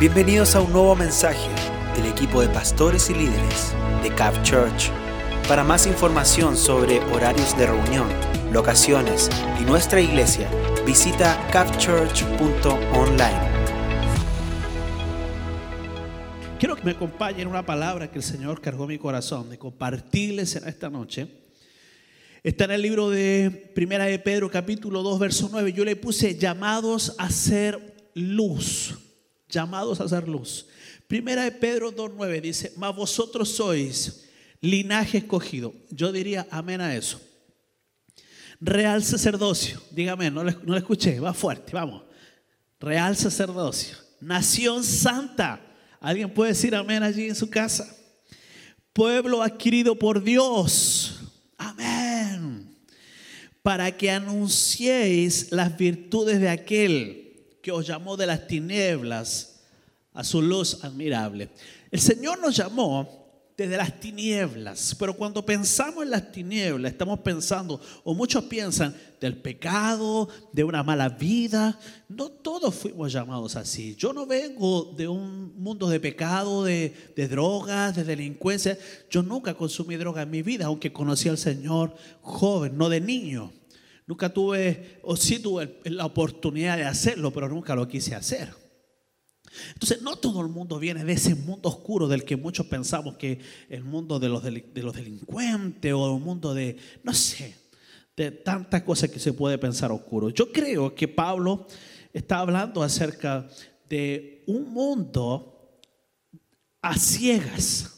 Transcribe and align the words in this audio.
Bienvenidos 0.00 0.54
a 0.54 0.60
un 0.60 0.70
nuevo 0.72 0.94
mensaje 0.94 1.50
del 1.96 2.06
equipo 2.06 2.40
de 2.40 2.48
pastores 2.48 3.10
y 3.10 3.14
líderes 3.14 3.74
de 4.00 4.14
CAP 4.14 4.44
Church. 4.44 4.92
Para 5.48 5.64
más 5.64 5.88
información 5.88 6.56
sobre 6.56 7.00
horarios 7.00 7.58
de 7.58 7.66
reunión, 7.66 8.06
locaciones 8.52 9.28
y 9.60 9.64
nuestra 9.64 10.00
iglesia, 10.00 10.48
visita 10.86 11.44
capchurch.online. 11.50 13.40
Quiero 16.60 16.76
que 16.76 16.84
me 16.84 16.92
acompañen 16.92 17.40
en 17.40 17.48
una 17.48 17.66
palabra 17.66 18.08
que 18.08 18.18
el 18.18 18.24
Señor 18.24 18.60
cargó 18.60 18.86
mi 18.86 18.98
corazón 18.98 19.50
de 19.50 19.58
compartirles 19.58 20.54
en 20.54 20.68
esta 20.68 20.88
noche. 20.88 21.26
Está 22.44 22.66
en 22.66 22.70
el 22.70 22.82
libro 22.82 23.10
de 23.10 23.50
Primera 23.74 24.04
de 24.04 24.20
Pedro, 24.20 24.48
capítulo 24.48 25.02
2, 25.02 25.18
verso 25.18 25.48
9. 25.50 25.72
Yo 25.72 25.84
le 25.84 25.96
puse 25.96 26.38
llamados 26.38 27.16
a 27.18 27.30
ser 27.30 27.96
luz. 28.14 29.07
Llamados 29.48 30.00
a 30.00 30.08
ser 30.08 30.28
luz. 30.28 30.66
Primera 31.06 31.44
de 31.44 31.52
Pedro 31.52 31.90
2, 31.90 32.12
9 32.16 32.40
dice, 32.40 32.72
mas 32.76 32.94
vosotros 32.94 33.48
sois 33.48 34.28
linaje 34.60 35.18
escogido. 35.18 35.74
Yo 35.90 36.12
diría 36.12 36.46
amén 36.50 36.80
a 36.80 36.94
eso. 36.94 37.20
Real 38.60 39.02
sacerdocio. 39.02 39.80
Dígame, 39.90 40.30
no 40.30 40.44
le, 40.44 40.56
no 40.64 40.74
le 40.74 40.78
escuché, 40.78 41.20
va 41.20 41.32
fuerte, 41.32 41.72
vamos. 41.72 42.02
Real 42.80 43.16
sacerdocio. 43.16 43.96
Nación 44.20 44.84
santa. 44.84 45.60
¿Alguien 46.00 46.32
puede 46.32 46.52
decir 46.52 46.74
amén 46.74 47.02
allí 47.02 47.28
en 47.28 47.34
su 47.34 47.48
casa? 47.48 47.96
Pueblo 48.92 49.42
adquirido 49.42 49.96
por 49.98 50.22
Dios. 50.22 51.20
Amén. 51.56 52.76
Para 53.62 53.96
que 53.96 54.10
anunciéis 54.10 55.52
las 55.52 55.76
virtudes 55.76 56.40
de 56.40 56.48
aquel 56.48 57.27
que 57.68 57.72
os 57.72 57.86
llamó 57.86 58.16
de 58.16 58.26
las 58.26 58.46
tinieblas 58.46 59.60
a 60.14 60.24
su 60.24 60.40
luz 60.40 60.82
admirable. 60.82 61.50
El 61.90 62.00
Señor 62.00 62.40
nos 62.40 62.56
llamó 62.56 63.06
desde 63.58 63.76
las 63.76 64.00
tinieblas, 64.00 64.96
pero 64.98 65.12
cuando 65.14 65.44
pensamos 65.44 66.02
en 66.02 66.12
las 66.12 66.32
tinieblas, 66.32 66.92
estamos 66.92 67.18
pensando, 67.18 67.78
o 68.04 68.14
muchos 68.14 68.44
piensan, 68.44 68.96
del 69.20 69.36
pecado, 69.36 70.30
de 70.50 70.64
una 70.64 70.82
mala 70.82 71.10
vida. 71.10 71.78
No 72.08 72.30
todos 72.30 72.74
fuimos 72.74 73.12
llamados 73.12 73.54
así. 73.54 73.94
Yo 73.96 74.14
no 74.14 74.24
vengo 74.24 74.94
de 74.96 75.06
un 75.06 75.52
mundo 75.62 75.90
de 75.90 76.00
pecado, 76.00 76.64
de, 76.64 77.12
de 77.14 77.28
drogas, 77.28 77.94
de 77.94 78.04
delincuencia. 78.04 78.78
Yo 79.10 79.22
nunca 79.22 79.52
consumí 79.52 79.96
droga 79.96 80.22
en 80.22 80.30
mi 80.30 80.40
vida, 80.40 80.64
aunque 80.64 80.90
conocí 80.90 81.28
al 81.28 81.36
Señor 81.36 81.94
joven, 82.22 82.78
no 82.78 82.88
de 82.88 83.02
niño. 83.02 83.52
Nunca 84.08 84.32
tuve, 84.32 85.00
o 85.02 85.16
sí 85.16 85.38
tuve 85.38 85.80
la 85.84 86.06
oportunidad 86.06 86.78
de 86.78 86.84
hacerlo, 86.84 87.30
pero 87.30 87.46
nunca 87.46 87.74
lo 87.74 87.86
quise 87.86 88.14
hacer. 88.14 88.48
Entonces, 89.74 90.00
no 90.00 90.16
todo 90.16 90.40
el 90.40 90.48
mundo 90.48 90.78
viene 90.78 91.04
de 91.04 91.12
ese 91.12 91.34
mundo 91.34 91.68
oscuro 91.68 92.08
del 92.08 92.24
que 92.24 92.34
muchos 92.34 92.64
pensamos 92.66 93.18
que 93.18 93.38
el 93.68 93.84
mundo 93.84 94.18
de 94.18 94.30
los, 94.30 94.42
de 94.42 94.82
los 94.82 94.94
delincuentes 94.94 95.92
o 95.92 96.16
el 96.16 96.22
mundo 96.22 96.54
de, 96.54 96.78
no 97.02 97.12
sé, 97.12 97.54
de 98.16 98.30
tantas 98.30 98.82
cosas 98.82 99.10
que 99.10 99.20
se 99.20 99.34
puede 99.34 99.58
pensar 99.58 99.92
oscuro. 99.92 100.30
Yo 100.30 100.52
creo 100.52 100.94
que 100.94 101.06
Pablo 101.06 101.66
está 102.14 102.38
hablando 102.38 102.82
acerca 102.82 103.46
de 103.90 104.42
un 104.46 104.72
mundo 104.72 105.82
a 106.80 106.96
ciegas. 106.96 107.97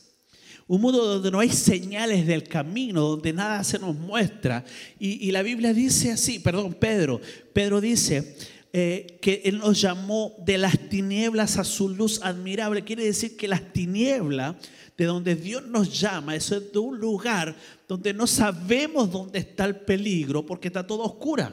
Un 0.71 0.83
mundo 0.83 1.05
donde 1.05 1.33
no 1.33 1.41
hay 1.41 1.51
señales 1.51 2.29
del 2.29 2.45
camino, 2.45 3.01
donde 3.01 3.33
nada 3.33 3.65
se 3.65 3.77
nos 3.77 3.97
muestra. 3.97 4.65
Y, 5.01 5.29
la 5.33 5.43
Biblia 5.43 5.75
dice 5.75 6.13
así, 6.13 6.39
perdón, 6.39 6.75
Pedro, 6.75 7.21
Pedro 7.53 7.81
dice, 7.81 8.37
eh, 8.73 9.19
que 9.21 9.43
Él 9.47 9.59
nos 9.59 9.81
llamó 9.81 10.33
de 10.47 10.59
las 10.59 10.79
tinieblas 10.89 11.57
a 11.57 11.65
su 11.65 11.89
luz 11.89 12.21
admirable. 12.23 12.85
Quiere 12.85 13.03
decir 13.03 13.37
que 13.37 13.49
las 13.49 13.73
tinieblas, 13.73 14.55
de 14.97 15.07
donde 15.07 15.35
Dios 15.35 15.67
nos 15.67 15.99
llama, 15.99 16.37
eso 16.37 16.57
es 16.57 16.73
de 16.73 16.79
un 16.79 17.01
lugar 17.01 17.57
donde 17.89 18.15
no 18.15 18.29
sabemos 18.29 19.11
dónde 19.11 19.41
está 19.41 19.65
el 19.65 19.75
peligro 19.75 20.47
porque 20.47 20.69
está 20.69 20.87
todo 20.87 21.03
oscura. 21.03 21.53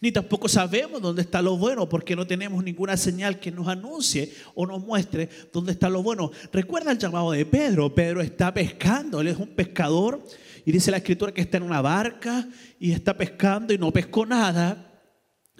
Ni 0.00 0.12
tampoco 0.12 0.48
sabemos 0.48 1.00
dónde 1.00 1.22
está 1.22 1.40
lo 1.40 1.56
bueno 1.56 1.88
porque 1.88 2.16
no 2.16 2.26
tenemos 2.26 2.62
ninguna 2.62 2.96
señal 2.96 3.40
que 3.40 3.50
nos 3.50 3.68
anuncie 3.68 4.32
o 4.54 4.66
nos 4.66 4.84
muestre 4.84 5.28
dónde 5.52 5.72
está 5.72 5.88
lo 5.88 6.02
bueno. 6.02 6.30
Recuerda 6.52 6.92
el 6.92 6.98
llamado 6.98 7.32
de 7.32 7.46
Pedro. 7.46 7.94
Pedro 7.94 8.20
está 8.20 8.52
pescando, 8.52 9.20
él 9.20 9.28
es 9.28 9.38
un 9.38 9.48
pescador 9.48 10.22
y 10.64 10.72
dice 10.72 10.90
la 10.90 10.98
escritura 10.98 11.32
que 11.32 11.40
está 11.40 11.56
en 11.56 11.62
una 11.62 11.80
barca 11.80 12.46
y 12.78 12.92
está 12.92 13.16
pescando 13.16 13.72
y 13.72 13.78
no 13.78 13.92
pescó 13.92 14.26
nada. 14.26 14.86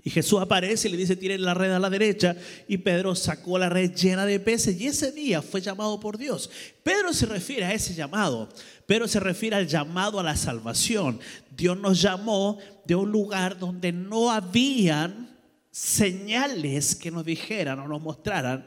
Y 0.06 0.10
Jesús 0.10 0.40
aparece 0.40 0.86
y 0.86 0.92
le 0.92 0.98
dice, 0.98 1.16
tiren 1.16 1.42
la 1.42 1.52
red 1.52 1.72
a 1.72 1.80
la 1.80 1.90
derecha. 1.90 2.36
Y 2.68 2.78
Pedro 2.78 3.16
sacó 3.16 3.58
la 3.58 3.68
red 3.68 3.92
llena 3.92 4.24
de 4.24 4.38
peces. 4.38 4.80
Y 4.80 4.86
ese 4.86 5.10
día 5.10 5.42
fue 5.42 5.60
llamado 5.60 5.98
por 5.98 6.16
Dios. 6.16 6.48
Pedro 6.84 7.12
se 7.12 7.26
refiere 7.26 7.64
a 7.64 7.72
ese 7.72 7.92
llamado. 7.92 8.48
Pedro 8.86 9.08
se 9.08 9.20
refiere 9.20 9.56
al 9.56 9.66
llamado 9.66 10.20
a 10.20 10.22
la 10.22 10.36
salvación. 10.36 11.18
Dios 11.56 11.78
nos 11.78 12.00
llamó 12.00 12.58
de 12.84 12.94
un 12.94 13.10
lugar 13.10 13.58
donde 13.58 13.92
no 13.92 14.30
habían 14.30 15.36
señales 15.70 16.94
que 16.94 17.10
nos 17.10 17.24
dijeran 17.24 17.80
o 17.80 17.88
nos 17.88 18.00
mostraran 18.00 18.66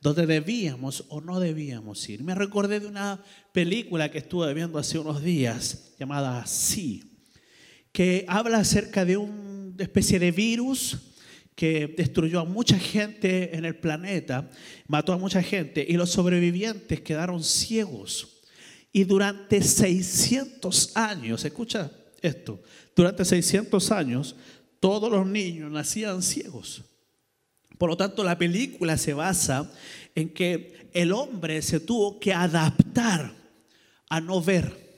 dónde 0.00 0.26
debíamos 0.26 1.04
o 1.08 1.20
no 1.20 1.38
debíamos 1.38 2.08
ir. 2.08 2.22
Me 2.22 2.34
recordé 2.34 2.80
de 2.80 2.86
una 2.86 3.22
película 3.52 4.10
que 4.10 4.18
estuve 4.18 4.52
viendo 4.54 4.78
hace 4.78 4.98
unos 4.98 5.22
días 5.22 5.94
llamada 5.98 6.46
Sí, 6.46 7.24
que 7.92 8.24
habla 8.28 8.58
acerca 8.58 9.04
de 9.04 9.16
un 9.16 9.58
especie 9.78 10.18
de 10.18 10.30
virus 10.30 10.98
que 11.54 11.92
destruyó 11.96 12.40
a 12.40 12.44
mucha 12.44 12.78
gente 12.78 13.56
en 13.56 13.64
el 13.64 13.76
planeta, 13.76 14.48
mató 14.86 15.12
a 15.12 15.18
mucha 15.18 15.42
gente 15.42 15.84
y 15.88 15.94
los 15.94 16.10
sobrevivientes 16.10 17.00
quedaron 17.00 17.42
ciegos. 17.42 18.37
Y 18.92 19.04
durante 19.04 19.62
600 19.62 20.96
años, 20.96 21.44
escucha 21.44 21.90
esto, 22.20 22.60
durante 22.96 23.24
600 23.24 23.90
años 23.92 24.34
todos 24.80 25.10
los 25.10 25.26
niños 25.26 25.70
nacían 25.70 26.22
ciegos. 26.22 26.82
Por 27.76 27.90
lo 27.90 27.96
tanto, 27.96 28.24
la 28.24 28.38
película 28.38 28.96
se 28.96 29.14
basa 29.14 29.70
en 30.14 30.30
que 30.30 30.90
el 30.92 31.12
hombre 31.12 31.62
se 31.62 31.80
tuvo 31.80 32.18
que 32.18 32.32
adaptar 32.32 33.32
a 34.08 34.20
no 34.20 34.42
ver. 34.42 34.88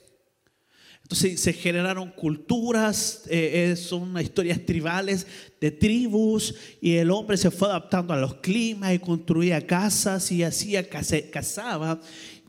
Entonces 1.02 1.40
se 1.40 1.52
generaron 1.52 2.10
culturas, 2.12 3.24
eh, 3.28 3.74
son 3.76 4.18
historias 4.20 4.64
tribales 4.64 5.26
de 5.60 5.72
tribus 5.72 6.54
y 6.80 6.94
el 6.94 7.10
hombre 7.10 7.36
se 7.36 7.50
fue 7.50 7.68
adaptando 7.68 8.14
a 8.14 8.16
los 8.16 8.34
climas 8.34 8.94
y 8.94 9.00
construía 9.00 9.66
casas 9.66 10.30
y 10.30 10.44
hacía, 10.44 10.88
cazaba 10.88 12.00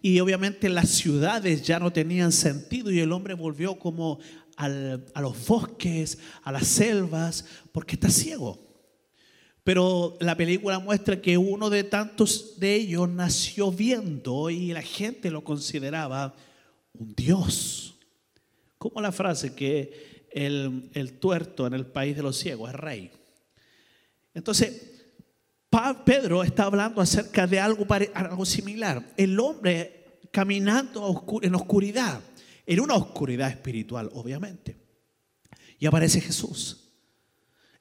y 0.02 0.20
obviamente 0.20 0.70
las 0.70 0.90
ciudades 0.90 1.62
ya 1.64 1.80
no 1.80 1.94
tenían 1.94 2.32
sentido 2.32 2.92
y 2.92 3.00
el 3.00 3.12
hombre 3.12 3.34
volvió 3.34 3.78
como 3.78 4.20
a 4.58 5.22
los 5.22 5.48
bosques, 5.48 6.20
a 6.44 6.52
las 6.52 6.68
selvas, 6.68 7.46
porque 7.72 7.96
está 7.96 8.10
ciego. 8.10 8.60
Pero 9.64 10.18
la 10.20 10.36
película 10.36 10.80
muestra 10.80 11.22
que 11.22 11.38
uno 11.38 11.70
de 11.70 11.84
tantos 11.84 12.60
de 12.60 12.76
ellos 12.76 13.08
nació 13.10 13.72
viendo 13.72 14.50
y 14.50 14.74
la 14.74 14.82
gente 14.82 15.30
lo 15.30 15.44
consideraba 15.44 16.36
un 16.94 17.14
dios. 17.14 17.96
Como 18.78 19.02
la 19.02 19.12
frase 19.12 19.54
que 19.54 20.28
el, 20.32 21.18
tuerto 21.20 21.68
en 21.68 21.74
el 21.74 21.86
país 21.86 22.16
de 22.16 22.24
los 22.24 22.38
ciegos 22.38 22.70
es 22.70 22.76
rey. 22.76 23.12
Entonces, 24.34 25.01
Pedro 26.06 26.44
está 26.44 26.66
hablando 26.66 27.00
acerca 27.00 27.48
de 27.48 27.60
algo, 27.60 28.46
similar. 28.46 29.14
El 29.16 29.40
hombre 29.40 30.20
caminando 30.32 31.26
en 31.42 31.56
oscuridad, 31.56 32.20
en 32.66 32.80
una 32.82 32.96
oscuridad 32.96 33.50
espiritual, 33.50 34.10
obviamente. 34.14 34.76
Y 35.80 35.86
aparece 35.86 36.20
Jesús, 36.20 36.92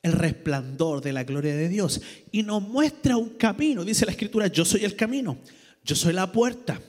el 0.03 0.12
resplandor 0.12 1.03
de 1.03 1.13
la 1.13 1.25
gloria 1.25 1.54
de 1.54 1.69
Dios. 1.69 2.01
Y 2.31 2.45
nos 2.45 2.63
muestra 2.63 3.16
un 3.16 3.31
camino. 3.31 3.84
Dice 3.84 4.07
la 4.07 4.13
escritura, 4.13 4.47
yo 4.47 4.65
soy 4.65 4.84
el 4.84 4.95
camino, 4.95 5.39
yo 5.83 5.97
soy 5.97 6.13
la 6.13 6.31
puerta. 6.31 6.81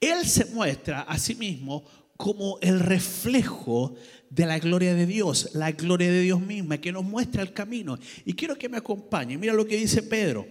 Él 0.00 0.24
se 0.26 0.44
muestra 0.46 1.02
a 1.02 1.18
sí 1.18 1.34
mismo 1.34 1.84
como 2.16 2.58
el 2.60 2.80
reflejo 2.80 3.94
de 4.30 4.46
la 4.46 4.58
gloria 4.58 4.94
de 4.94 5.06
Dios, 5.06 5.50
la 5.54 5.72
gloria 5.72 6.10
de 6.10 6.20
Dios 6.20 6.40
misma, 6.40 6.78
que 6.78 6.92
nos 6.92 7.04
muestra 7.04 7.42
el 7.42 7.52
camino. 7.52 7.98
Y 8.24 8.34
quiero 8.34 8.56
que 8.56 8.68
me 8.68 8.78
acompañen. 8.78 9.38
Mira 9.38 9.52
lo 9.52 9.66
que 9.66 9.76
dice 9.76 10.02
Pedro. 10.02 10.46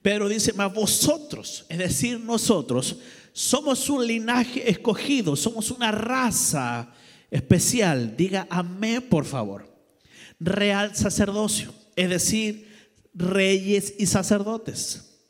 Pedro 0.00 0.28
dice, 0.28 0.52
mas 0.52 0.72
vosotros, 0.74 1.64
es 1.68 1.78
decir, 1.78 2.18
nosotros, 2.18 2.98
somos 3.32 3.88
un 3.88 4.06
linaje 4.06 4.68
escogido, 4.68 5.36
somos 5.36 5.70
una 5.70 5.92
raza 5.92 6.92
especial. 7.30 8.16
Diga 8.16 8.46
amén, 8.50 9.02
por 9.08 9.24
favor. 9.24 9.72
Real 10.40 10.94
sacerdocio, 10.96 11.72
es 11.94 12.10
decir, 12.10 12.68
reyes 13.14 13.94
y 13.98 14.06
sacerdotes. 14.06 15.20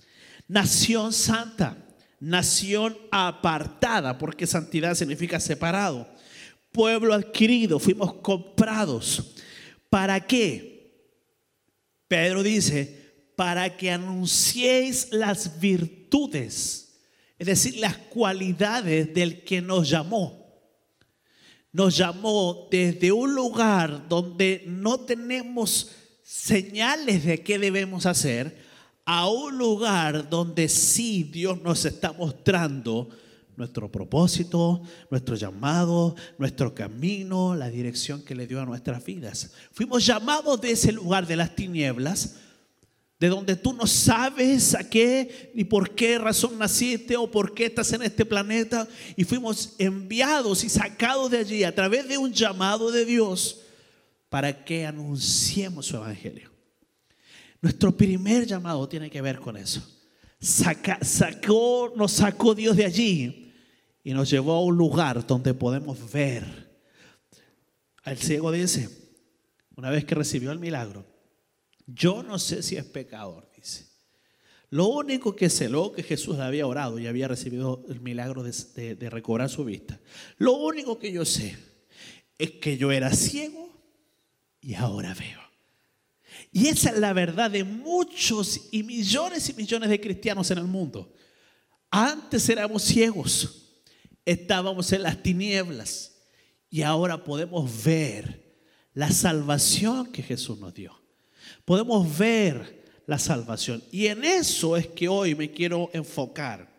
Nación 0.49 1.13
santa 1.13 1.82
nación 2.23 2.97
apartada, 3.11 4.17
porque 4.17 4.47
santidad 4.47 4.95
significa 4.95 5.41
separado. 5.41 6.09
Pueblo 6.71 7.15
adquirido, 7.15 7.81
fuimos 7.81 8.15
comprados. 8.15 9.35
¿Para 9.91 10.21
qué? 10.21 11.03
Pedro 12.07 12.45
dice, 12.45 13.33
para 13.35 13.77
que 13.77 13.91
anunciéis 13.91 15.09
las 15.11 15.59
virtudes, 15.59 17.01
es 17.41 17.47
decir, 17.49 17.79
las 17.79 17.97
cualidades 17.97 19.13
del 19.13 19.43
que 19.43 19.61
nos 19.61 19.91
llamó. 19.91 20.47
Nos 21.73 21.97
llamó 21.97 22.69
desde 22.71 23.11
un 23.11 23.35
lugar 23.35 24.07
donde 24.09 24.63
no 24.69 25.01
tenemos 25.01 25.91
señales 26.23 27.25
de 27.25 27.43
qué 27.43 27.59
debemos 27.59 28.07
hacer 28.07 28.72
a 29.05 29.29
un 29.29 29.59
lugar 29.59 30.29
donde 30.29 30.69
sí 30.69 31.25
Dios 31.25 31.61
nos 31.63 31.85
está 31.85 32.13
mostrando 32.13 33.09
nuestro 33.57 33.91
propósito, 33.91 34.83
nuestro 35.11 35.35
llamado, 35.35 36.15
nuestro 36.39 36.75
camino, 36.75 37.55
la 37.55 37.69
dirección 37.69 38.23
que 38.23 38.35
le 38.35 38.47
dio 38.47 38.61
a 38.61 38.67
nuestras 38.67 39.05
vidas. 39.05 39.53
Fuimos 39.73 40.07
llamados 40.07 40.61
de 40.61 40.71
ese 40.71 40.93
lugar 40.93 41.27
de 41.27 41.37
las 41.37 41.55
tinieblas, 41.55 42.37
de 43.21 43.29
donde 43.29 43.55
tú 43.55 43.73
no 43.73 43.87
sabes 43.87 44.75
a 44.75 44.89
qué 44.89 45.53
ni 45.55 45.65
por 45.65 45.95
qué 45.95 46.19
razón 46.19 46.59
naciste 46.59 47.17
o 47.17 47.31
por 47.31 47.55
qué 47.55 47.67
estás 47.67 47.93
en 47.93 48.03
este 48.03 48.25
planeta, 48.25 48.89
y 49.17 49.25
fuimos 49.25 49.75
enviados 49.79 50.65
y 50.65 50.69
sacados 50.69 51.31
de 51.31 51.39
allí 51.39 51.63
a 51.63 51.75
través 51.75 52.09
de 52.09 52.19
un 52.19 52.33
llamado 52.33 52.91
de 52.91 53.05
Dios 53.05 53.61
para 54.29 54.65
que 54.65 54.87
anunciemos 54.87 55.87
su 55.87 55.97
evangelio. 55.97 56.52
Nuestro 57.63 57.97
primer 57.97 58.45
llamado 58.45 58.89
tiene 58.89 59.09
que 59.09 59.23
ver 59.23 59.39
con 59.39 59.57
eso. 59.57 59.81
sacó, 60.41 61.93
nos 61.97 62.11
sacó 62.11 62.57
Dios 62.57 62.77
de 62.77 62.85
allí 62.85 63.55
y 64.03 64.13
nos 64.13 64.29
llevó 64.29 64.55
a 64.55 64.65
un 64.65 64.77
lugar 64.77 65.25
donde 65.25 65.55
podemos 65.55 66.13
ver. 66.13 66.73
El 68.05 68.19
ciego 68.19 68.51
dice, 68.51 68.89
una 69.77 69.91
vez 69.91 70.05
que 70.05 70.17
recibió 70.17 70.51
el 70.51 70.59
milagro, 70.59 71.07
yo 71.87 72.25
no 72.25 72.41
sé 72.41 72.65
si 72.65 72.77
es 72.77 72.85
pecador, 72.85 73.49
dice. 73.55 73.87
Lo 74.71 74.89
único 74.89 75.37
que 75.37 75.49
sé, 75.49 75.69
luego 75.69 75.93
que 75.93 76.03
Jesús 76.03 76.41
había 76.41 76.67
orado 76.67 76.99
y 76.99 77.07
había 77.07 77.29
recibido 77.29 77.85
el 77.89 78.01
milagro 78.01 78.43
de 78.43 79.09
recobrar 79.09 79.49
su 79.49 79.65
vista, 79.65 80.01
lo 80.39 80.55
único 80.55 80.99
que 80.99 81.13
yo 81.13 81.25
sé 81.25 81.57
es 82.39 82.53
que 82.53 82.77
yo 82.77 82.91
era 82.91 83.13
ciego 83.13 83.71
y 84.61 84.75
ahora 84.75 85.15
veo. 85.15 85.52
Y 86.53 86.69
esa 86.69 86.91
es 86.91 86.99
la 86.99 87.13
verdad 87.13 87.51
de 87.51 87.65
muchos 87.65 88.69
y 88.71 88.83
millones 88.83 89.49
y 89.49 89.55
millones 89.55 89.89
de 89.89 90.01
cristianos 90.01 90.51
en 90.51 90.59
el 90.59 90.67
mundo. 90.67 91.15
Antes 91.91 92.49
éramos 92.49 92.83
ciegos, 92.83 93.83
estábamos 94.25 94.93
en 94.93 95.03
las 95.03 95.23
tinieblas 95.23 96.17
y 96.71 96.83
ahora 96.83 97.23
podemos 97.25 97.85
ver 97.85 98.43
la 98.95 99.11
salvación 99.11 100.11
que 100.13 100.23
Jesús 100.23 100.59
nos 100.59 100.75
dio. 100.75 100.99
Podemos 101.65 102.17
ver 102.17 102.83
la 103.07 103.19
salvación. 103.19 103.83
Y 103.91 104.07
en 104.07 104.25
eso 104.25 104.77
es 104.77 104.87
que 104.87 105.09
hoy 105.09 105.35
me 105.35 105.51
quiero 105.51 105.91
enfocar, 105.93 106.71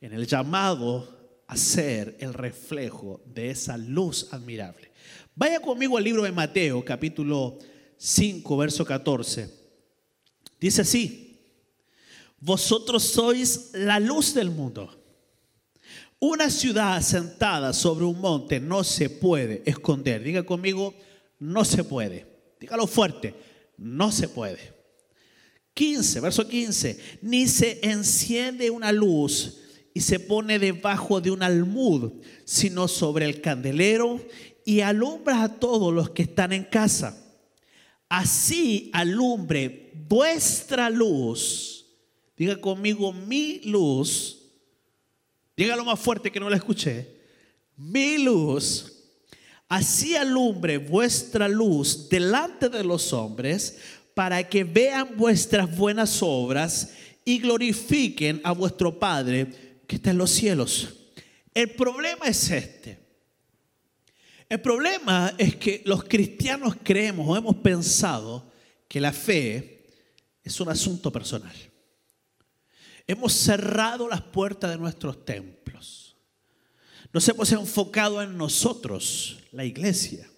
en 0.00 0.12
el 0.12 0.26
llamado 0.26 1.42
a 1.46 1.56
ser 1.56 2.16
el 2.20 2.34
reflejo 2.34 3.20
de 3.26 3.50
esa 3.50 3.76
luz 3.76 4.28
admirable. 4.32 4.92
Vaya 5.34 5.60
conmigo 5.60 5.96
al 5.96 6.04
libro 6.04 6.22
de 6.22 6.32
Mateo, 6.32 6.84
capítulo 6.84 7.58
5, 7.58 7.77
verso 8.56 8.84
14. 8.84 9.50
Dice 10.60 10.82
así, 10.82 11.40
vosotros 12.40 13.02
sois 13.02 13.70
la 13.72 13.98
luz 13.98 14.34
del 14.34 14.50
mundo. 14.50 14.94
Una 16.20 16.50
ciudad 16.50 16.96
asentada 16.96 17.72
sobre 17.72 18.04
un 18.04 18.20
monte 18.20 18.58
no 18.58 18.82
se 18.82 19.08
puede 19.08 19.62
esconder. 19.66 20.22
Diga 20.22 20.42
conmigo, 20.44 20.94
no 21.38 21.64
se 21.64 21.84
puede. 21.84 22.26
Dígalo 22.60 22.86
fuerte, 22.86 23.34
no 23.76 24.10
se 24.10 24.28
puede. 24.28 24.74
15, 25.74 26.20
verso 26.20 26.48
15. 26.48 26.98
Ni 27.22 27.46
se 27.46 27.78
enciende 27.82 28.70
una 28.70 28.90
luz 28.90 29.58
y 29.94 30.00
se 30.00 30.18
pone 30.18 30.58
debajo 30.58 31.20
de 31.20 31.30
un 31.30 31.42
almud, 31.42 32.12
sino 32.44 32.88
sobre 32.88 33.26
el 33.26 33.40
candelero 33.40 34.20
y 34.64 34.80
alumbra 34.80 35.42
a 35.44 35.60
todos 35.60 35.94
los 35.94 36.10
que 36.10 36.22
están 36.22 36.52
en 36.52 36.64
casa. 36.64 37.27
Así 38.08 38.90
alumbre 38.92 39.92
vuestra 40.08 40.88
luz. 40.88 41.86
Diga 42.36 42.60
conmigo 42.60 43.12
mi 43.12 43.60
luz. 43.64 44.38
Dígalo 45.56 45.84
más 45.84 45.98
fuerte 45.98 46.30
que 46.30 46.40
no 46.40 46.48
la 46.48 46.56
escuché. 46.56 47.06
Mi 47.76 48.18
luz. 48.18 48.94
Así 49.68 50.16
alumbre 50.16 50.78
vuestra 50.78 51.48
luz 51.48 52.08
delante 52.08 52.68
de 52.68 52.82
los 52.84 53.12
hombres 53.12 53.78
para 54.14 54.48
que 54.48 54.64
vean 54.64 55.16
vuestras 55.16 55.76
buenas 55.76 56.22
obras 56.22 56.94
y 57.24 57.38
glorifiquen 57.38 58.40
a 58.44 58.52
vuestro 58.52 58.98
Padre 58.98 59.48
que 59.86 59.96
está 59.96 60.10
en 60.10 60.18
los 60.18 60.30
cielos. 60.30 60.94
El 61.52 61.70
problema 61.70 62.26
es 62.26 62.50
este. 62.50 63.07
El 64.48 64.60
problema 64.60 65.34
es 65.36 65.56
que 65.56 65.82
los 65.84 66.04
cristianos 66.04 66.76
creemos 66.82 67.28
o 67.28 67.36
hemos 67.36 67.56
pensado 67.56 68.50
que 68.88 69.00
la 69.00 69.12
fe 69.12 69.86
es 70.42 70.58
un 70.60 70.70
asunto 70.70 71.12
personal. 71.12 71.54
Hemos 73.06 73.34
cerrado 73.34 74.08
las 74.08 74.22
puertas 74.22 74.70
de 74.70 74.78
nuestros 74.78 75.24
templos. 75.24 76.16
Nos 77.12 77.28
hemos 77.28 77.52
enfocado 77.52 78.22
en 78.22 78.36
nosotros, 78.36 79.38
la 79.52 79.64
iglesia. 79.64 80.30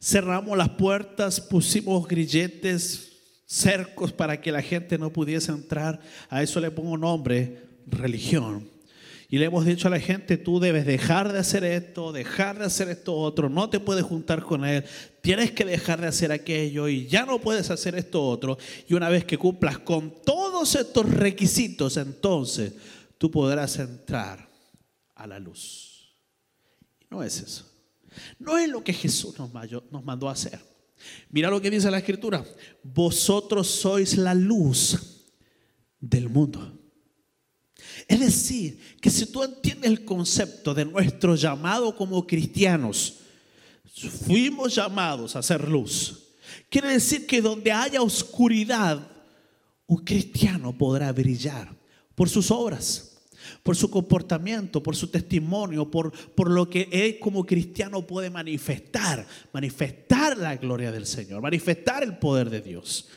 Cerramos 0.00 0.56
las 0.56 0.70
puertas, 0.70 1.40
pusimos 1.40 2.06
grilletes, 2.06 3.10
cercos 3.46 4.12
para 4.12 4.40
que 4.40 4.52
la 4.52 4.62
gente 4.62 4.98
no 4.98 5.12
pudiese 5.12 5.50
entrar. 5.50 6.00
A 6.28 6.42
eso 6.42 6.60
le 6.60 6.70
pongo 6.70 6.96
nombre, 6.96 7.62
religión. 7.86 8.68
Y 9.32 9.38
le 9.38 9.44
hemos 9.44 9.64
dicho 9.64 9.86
a 9.86 9.92
la 9.92 10.00
gente, 10.00 10.36
tú 10.36 10.58
debes 10.58 10.84
dejar 10.84 11.32
de 11.32 11.38
hacer 11.38 11.62
esto, 11.62 12.10
dejar 12.10 12.58
de 12.58 12.64
hacer 12.64 12.88
esto 12.88 13.14
otro, 13.14 13.48
no 13.48 13.70
te 13.70 13.78
puedes 13.78 14.04
juntar 14.04 14.42
con 14.42 14.64
él, 14.64 14.84
tienes 15.20 15.52
que 15.52 15.64
dejar 15.64 16.00
de 16.00 16.08
hacer 16.08 16.32
aquello 16.32 16.88
y 16.88 17.06
ya 17.06 17.24
no 17.24 17.40
puedes 17.40 17.70
hacer 17.70 17.94
esto 17.94 18.26
otro. 18.26 18.58
Y 18.88 18.94
una 18.94 19.08
vez 19.08 19.24
que 19.24 19.38
cumplas 19.38 19.78
con 19.78 20.20
todos 20.24 20.74
estos 20.74 21.08
requisitos, 21.08 21.96
entonces 21.96 22.74
tú 23.18 23.30
podrás 23.30 23.78
entrar 23.78 24.48
a 25.14 25.26
la 25.28 25.38
luz. 25.38 26.12
no 27.08 27.22
es 27.22 27.40
eso. 27.40 27.66
No 28.40 28.58
es 28.58 28.68
lo 28.68 28.82
que 28.82 28.92
Jesús 28.92 29.38
nos 29.38 30.04
mandó 30.04 30.28
a 30.28 30.32
hacer. 30.32 30.58
Mira 31.30 31.50
lo 31.50 31.60
que 31.60 31.70
dice 31.70 31.88
la 31.88 31.98
escritura. 31.98 32.44
Vosotros 32.82 33.68
sois 33.68 34.16
la 34.16 34.34
luz 34.34 35.28
del 36.00 36.28
mundo. 36.28 36.79
Es 38.08 38.20
decir, 38.20 38.78
que 39.00 39.10
si 39.10 39.26
tú 39.26 39.42
entiendes 39.42 39.90
el 39.90 40.04
concepto 40.04 40.74
de 40.74 40.84
nuestro 40.84 41.34
llamado 41.36 41.94
como 41.94 42.26
cristianos, 42.26 43.20
fuimos 44.26 44.74
llamados 44.74 45.36
a 45.36 45.40
hacer 45.40 45.68
luz. 45.68 46.28
Quiere 46.68 46.92
decir 46.92 47.26
que 47.26 47.40
donde 47.40 47.72
haya 47.72 48.02
oscuridad, 48.02 49.06
un 49.86 49.98
cristiano 50.04 50.76
podrá 50.76 51.12
brillar 51.12 51.74
por 52.14 52.28
sus 52.28 52.50
obras, 52.50 53.18
por 53.62 53.76
su 53.76 53.90
comportamiento, 53.90 54.82
por 54.82 54.94
su 54.94 55.08
testimonio, 55.08 55.90
por, 55.90 56.12
por 56.34 56.50
lo 56.50 56.68
que 56.68 56.88
él 56.92 57.18
como 57.18 57.44
cristiano 57.44 58.06
puede 58.06 58.30
manifestar, 58.30 59.26
manifestar 59.52 60.36
la 60.36 60.56
gloria 60.56 60.92
del 60.92 61.06
Señor, 61.06 61.42
manifestar 61.42 62.02
el 62.02 62.18
poder 62.18 62.50
de 62.50 62.60
Dios. 62.60 63.08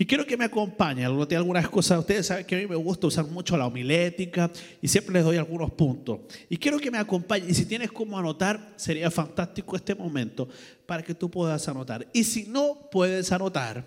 Y 0.00 0.06
quiero 0.06 0.24
que 0.24 0.38
me 0.38 0.46
acompañe, 0.46 1.04
algunas 1.04 1.68
cosas. 1.68 1.98
Ustedes 1.98 2.24
saben 2.24 2.46
que 2.46 2.54
a 2.54 2.58
mí 2.58 2.66
me 2.66 2.74
gusta 2.74 3.06
usar 3.06 3.26
mucho 3.26 3.54
la 3.58 3.66
homilética 3.66 4.50
y 4.80 4.88
siempre 4.88 5.12
les 5.12 5.24
doy 5.24 5.36
algunos 5.36 5.72
puntos. 5.72 6.20
Y 6.48 6.56
quiero 6.56 6.78
que 6.78 6.90
me 6.90 6.96
acompañe. 6.96 7.44
Y 7.50 7.52
si 7.52 7.66
tienes 7.66 7.92
como 7.92 8.18
anotar, 8.18 8.72
sería 8.76 9.10
fantástico 9.10 9.76
este 9.76 9.94
momento 9.94 10.48
para 10.86 11.02
que 11.02 11.14
tú 11.14 11.30
puedas 11.30 11.68
anotar. 11.68 12.08
Y 12.14 12.24
si 12.24 12.44
no 12.44 12.88
puedes 12.90 13.30
anotar, 13.30 13.84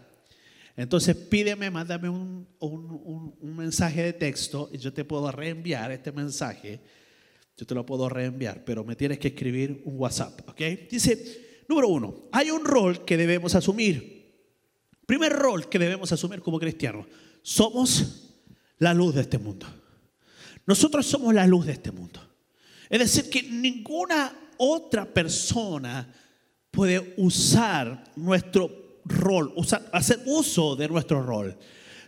entonces 0.78 1.16
pídeme, 1.16 1.72
mándame 1.72 2.10
un, 2.10 2.48
un 2.60 3.56
mensaje 3.58 4.04
de 4.04 4.14
texto 4.14 4.70
y 4.72 4.78
yo 4.78 4.94
te 4.94 5.06
puedo 5.06 5.32
reenviar 5.32 5.92
este 5.92 6.12
mensaje. 6.12 6.80
Yo 7.58 7.66
te 7.66 7.74
lo 7.74 7.88
puedo 7.88 8.08
reenviar, 8.08 8.64
pero 8.64 8.84
me 8.84 8.96
tienes 8.96 9.18
que 9.18 9.30
escribir 9.30 9.82
un 9.84 9.98
WhatsApp, 9.98 10.48
¿ok? 10.48 10.62
Dice, 10.92 11.64
número 11.68 11.88
uno, 11.88 12.28
hay 12.32 12.52
un 12.52 12.64
rol 12.64 13.04
que 13.04 13.18
debemos 13.18 13.56
asumir. 13.56 14.23
Primer 15.14 15.32
rol 15.32 15.70
que 15.70 15.78
debemos 15.78 16.12
asumir 16.12 16.42
como 16.42 16.58
cristianos. 16.58 17.06
Somos 17.44 18.32
la 18.80 18.96
luz 18.96 19.14
de 19.14 19.22
este 19.22 19.38
mundo. 19.38 19.68
Nosotros 20.66 21.06
somos 21.06 21.36
la 21.36 21.46
luz 21.46 21.68
de 21.68 21.74
este 21.74 21.92
mundo. 21.92 22.20
Es 22.90 22.98
decir, 22.98 23.30
que 23.30 23.44
ninguna 23.44 24.36
otra 24.58 25.06
persona 25.06 26.12
puede 26.72 27.14
usar 27.18 28.12
nuestro 28.16 29.02
rol, 29.06 29.54
hacer 29.92 30.20
uso 30.26 30.76
de 30.76 30.88
nuestro 30.88 31.22
rol. 31.22 31.56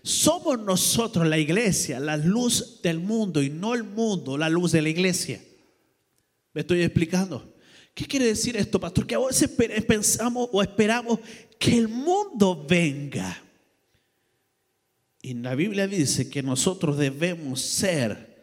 Somos 0.01 0.57
nosotros 0.57 1.27
la 1.27 1.37
iglesia, 1.37 1.99
la 1.99 2.17
luz 2.17 2.81
del 2.81 2.97
mundo 2.97 3.43
y 3.43 3.51
no 3.51 3.75
el 3.75 3.83
mundo, 3.83 4.35
la 4.35 4.49
luz 4.49 4.71
de 4.71 4.81
la 4.81 4.89
iglesia. 4.89 5.43
¿Me 6.53 6.61
estoy 6.61 6.81
explicando? 6.81 7.53
¿Qué 7.95 8.05
quiere 8.05 8.25
decir 8.25 8.57
esto, 8.57 8.77
pastor? 8.77 9.07
Que 9.07 9.15
a 9.15 9.19
veces 9.19 9.49
pensamos 9.87 10.49
o 10.51 10.61
esperamos 10.61 11.19
que 11.59 11.77
el 11.77 11.87
mundo 11.87 12.65
venga. 12.67 13.41
Y 15.21 15.33
la 15.33 15.55
Biblia 15.55 15.87
dice 15.87 16.29
que 16.29 16.43
nosotros 16.43 16.97
debemos 16.97 17.61
ser, 17.61 18.35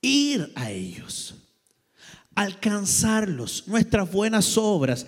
ir 0.00 0.50
a 0.54 0.70
ellos, 0.70 1.34
alcanzarlos, 2.34 3.68
nuestras 3.68 4.10
buenas 4.10 4.56
obras. 4.56 5.06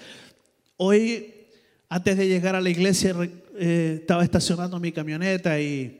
Hoy, 0.76 1.32
antes 1.88 2.18
de 2.18 2.28
llegar 2.28 2.54
a 2.54 2.60
la 2.60 2.68
iglesia, 2.68 3.16
eh, 3.54 3.98
estaba 4.00 4.24
estacionando 4.24 4.78
mi 4.78 4.92
camioneta 4.92 5.58
y, 5.58 5.98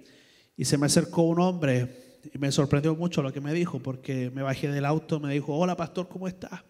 se 0.59 0.79
me 0.79 0.87
acercó 0.87 1.23
un 1.23 1.41
hombre 1.41 2.21
y 2.33 2.39
me 2.39 2.53
sorprendió 2.53 2.95
mucho 2.95 3.21
lo 3.21 3.33
que 3.33 3.41
me 3.41 3.53
dijo, 3.53 3.81
porque 3.81 4.31
me 4.31 4.43
bajé 4.43 4.69
del 4.69 4.85
auto, 4.85 5.19
me 5.19 5.33
dijo, 5.33 5.57
hola 5.57 5.77
pastor, 5.77 6.09
¿cómo 6.09 6.29
está? 6.29 6.65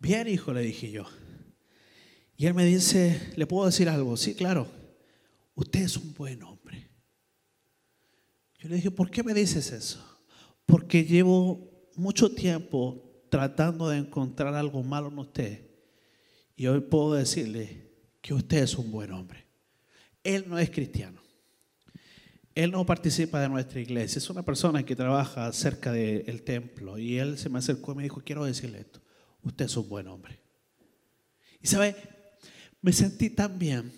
Bien, 0.00 0.26
hijo, 0.26 0.52
le 0.52 0.62
dije 0.62 0.90
yo. 0.90 1.04
Y 2.40 2.46
él 2.46 2.54
me 2.54 2.64
dice, 2.64 3.20
¿le 3.36 3.46
puedo 3.46 3.66
decir 3.66 3.86
algo? 3.90 4.16
Sí, 4.16 4.34
claro, 4.34 4.66
usted 5.54 5.82
es 5.82 5.98
un 5.98 6.14
buen 6.14 6.42
hombre. 6.42 6.88
Yo 8.58 8.70
le 8.70 8.76
dije, 8.76 8.90
¿por 8.90 9.10
qué 9.10 9.22
me 9.22 9.34
dices 9.34 9.70
eso? 9.72 10.02
Porque 10.64 11.04
llevo 11.04 11.90
mucho 11.96 12.34
tiempo 12.34 13.26
tratando 13.28 13.90
de 13.90 13.98
encontrar 13.98 14.54
algo 14.54 14.82
malo 14.82 15.08
en 15.08 15.18
usted. 15.18 15.66
Y 16.56 16.66
hoy 16.66 16.80
puedo 16.80 17.12
decirle 17.12 17.92
que 18.22 18.32
usted 18.32 18.62
es 18.62 18.78
un 18.78 18.90
buen 18.90 19.12
hombre. 19.12 19.46
Él 20.24 20.46
no 20.48 20.58
es 20.58 20.70
cristiano. 20.70 21.20
Él 22.54 22.70
no 22.70 22.86
participa 22.86 23.38
de 23.42 23.50
nuestra 23.50 23.80
iglesia. 23.80 24.16
Es 24.16 24.30
una 24.30 24.46
persona 24.46 24.82
que 24.82 24.96
trabaja 24.96 25.52
cerca 25.52 25.92
del 25.92 26.42
templo. 26.42 26.96
Y 26.96 27.18
él 27.18 27.36
se 27.36 27.50
me 27.50 27.58
acercó 27.58 27.92
y 27.92 27.96
me 27.96 28.02
dijo, 28.04 28.22
quiero 28.24 28.46
decirle 28.46 28.80
esto. 28.80 29.02
Usted 29.42 29.66
es 29.66 29.76
un 29.76 29.90
buen 29.90 30.08
hombre. 30.08 30.40
Y 31.60 31.66
sabe, 31.66 31.94
me 32.82 32.92
sentí 32.92 33.30
tan 33.30 33.58
bien 33.58 33.92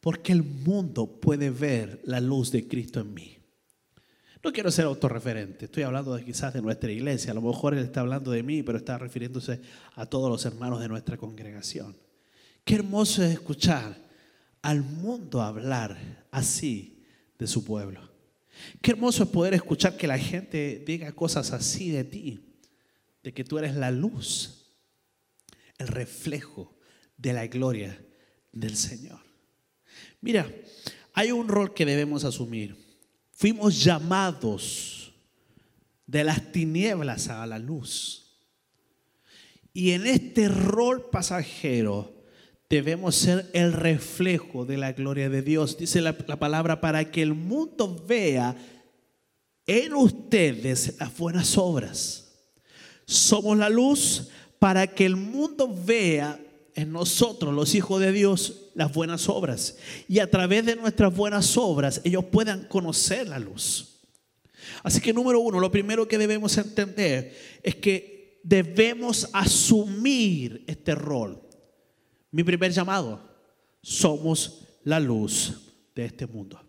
porque 0.00 0.32
el 0.32 0.42
mundo 0.42 1.20
puede 1.20 1.50
ver 1.50 2.00
la 2.04 2.20
luz 2.20 2.52
de 2.52 2.68
Cristo 2.68 3.00
en 3.00 3.12
mí. 3.12 3.36
No 4.44 4.52
quiero 4.52 4.70
ser 4.70 4.84
autorreferente, 4.84 5.64
estoy 5.64 5.82
hablando 5.82 6.14
de, 6.14 6.24
quizás 6.24 6.54
de 6.54 6.62
nuestra 6.62 6.92
iglesia, 6.92 7.32
a 7.32 7.34
lo 7.34 7.42
mejor 7.42 7.74
él 7.74 7.80
está 7.80 8.00
hablando 8.00 8.30
de 8.30 8.44
mí, 8.44 8.62
pero 8.62 8.78
está 8.78 8.96
refiriéndose 8.98 9.60
a 9.94 10.06
todos 10.06 10.30
los 10.30 10.44
hermanos 10.44 10.80
de 10.80 10.88
nuestra 10.88 11.16
congregación. 11.16 11.96
Qué 12.64 12.76
hermoso 12.76 13.24
es 13.24 13.32
escuchar 13.32 13.96
al 14.62 14.82
mundo 14.82 15.42
hablar 15.42 16.26
así 16.30 17.02
de 17.38 17.48
su 17.48 17.64
pueblo. 17.64 18.00
Qué 18.80 18.92
hermoso 18.92 19.24
es 19.24 19.28
poder 19.30 19.54
escuchar 19.54 19.96
que 19.96 20.06
la 20.06 20.18
gente 20.18 20.82
diga 20.86 21.10
cosas 21.12 21.52
así 21.52 21.90
de 21.90 22.04
ti, 22.04 22.60
de 23.24 23.34
que 23.34 23.42
tú 23.42 23.58
eres 23.58 23.74
la 23.74 23.90
luz, 23.90 24.72
el 25.78 25.88
reflejo 25.88 26.76
de 27.16 27.32
la 27.32 27.46
gloria 27.48 28.00
del 28.56 28.76
Señor. 28.76 29.20
Mira, 30.20 30.50
hay 31.12 31.30
un 31.30 31.46
rol 31.46 31.74
que 31.74 31.86
debemos 31.86 32.24
asumir. 32.24 32.76
Fuimos 33.32 33.84
llamados 33.84 35.12
de 36.06 36.24
las 36.24 36.52
tinieblas 36.52 37.28
a 37.28 37.46
la 37.46 37.58
luz. 37.58 38.38
Y 39.72 39.90
en 39.90 40.06
este 40.06 40.48
rol 40.48 41.10
pasajero 41.10 42.14
debemos 42.70 43.14
ser 43.14 43.50
el 43.52 43.74
reflejo 43.74 44.64
de 44.64 44.78
la 44.78 44.92
gloria 44.92 45.28
de 45.28 45.42
Dios. 45.42 45.76
Dice 45.76 46.00
la, 46.00 46.16
la, 46.26 46.38
palabra 46.38 46.80
para 46.80 47.10
que 47.10 47.20
el 47.20 47.34
mundo 47.34 48.04
vea 48.08 48.56
en 49.66 49.94
ustedes 49.94 50.96
las 50.98 51.16
buenas 51.16 51.58
obras. 51.58 52.32
Somos 53.04 53.58
la 53.58 53.68
luz 53.68 54.30
para 54.58 54.86
que 54.86 55.04
el 55.04 55.16
mundo 55.16 55.72
vea 55.84 56.40
en 56.76 56.92
nosotros, 56.92 57.54
los 57.54 57.74
hijos 57.74 58.00
de 58.00 58.12
Dios, 58.12 58.70
las 58.74 58.92
buenas 58.92 59.28
obras. 59.28 59.78
Y 60.08 60.18
a 60.18 60.30
través 60.30 60.64
de 60.66 60.76
nuestras 60.76 61.14
buenas 61.14 61.56
obras, 61.56 62.02
ellos 62.04 62.26
puedan 62.26 62.64
conocer 62.68 63.28
la 63.28 63.38
luz. 63.38 64.02
Así 64.82 65.00
que 65.00 65.14
número 65.14 65.40
uno, 65.40 65.58
lo 65.58 65.70
primero 65.70 66.06
que 66.06 66.18
debemos 66.18 66.56
entender 66.58 67.34
es 67.62 67.76
que 67.76 68.40
debemos 68.44 69.30
asumir 69.32 70.64
este 70.66 70.94
rol. 70.94 71.40
Mi 72.30 72.44
primer 72.44 72.70
llamado, 72.72 73.26
somos 73.82 74.66
la 74.84 75.00
luz 75.00 75.72
de 75.94 76.04
este 76.04 76.26
mundo. 76.26 76.60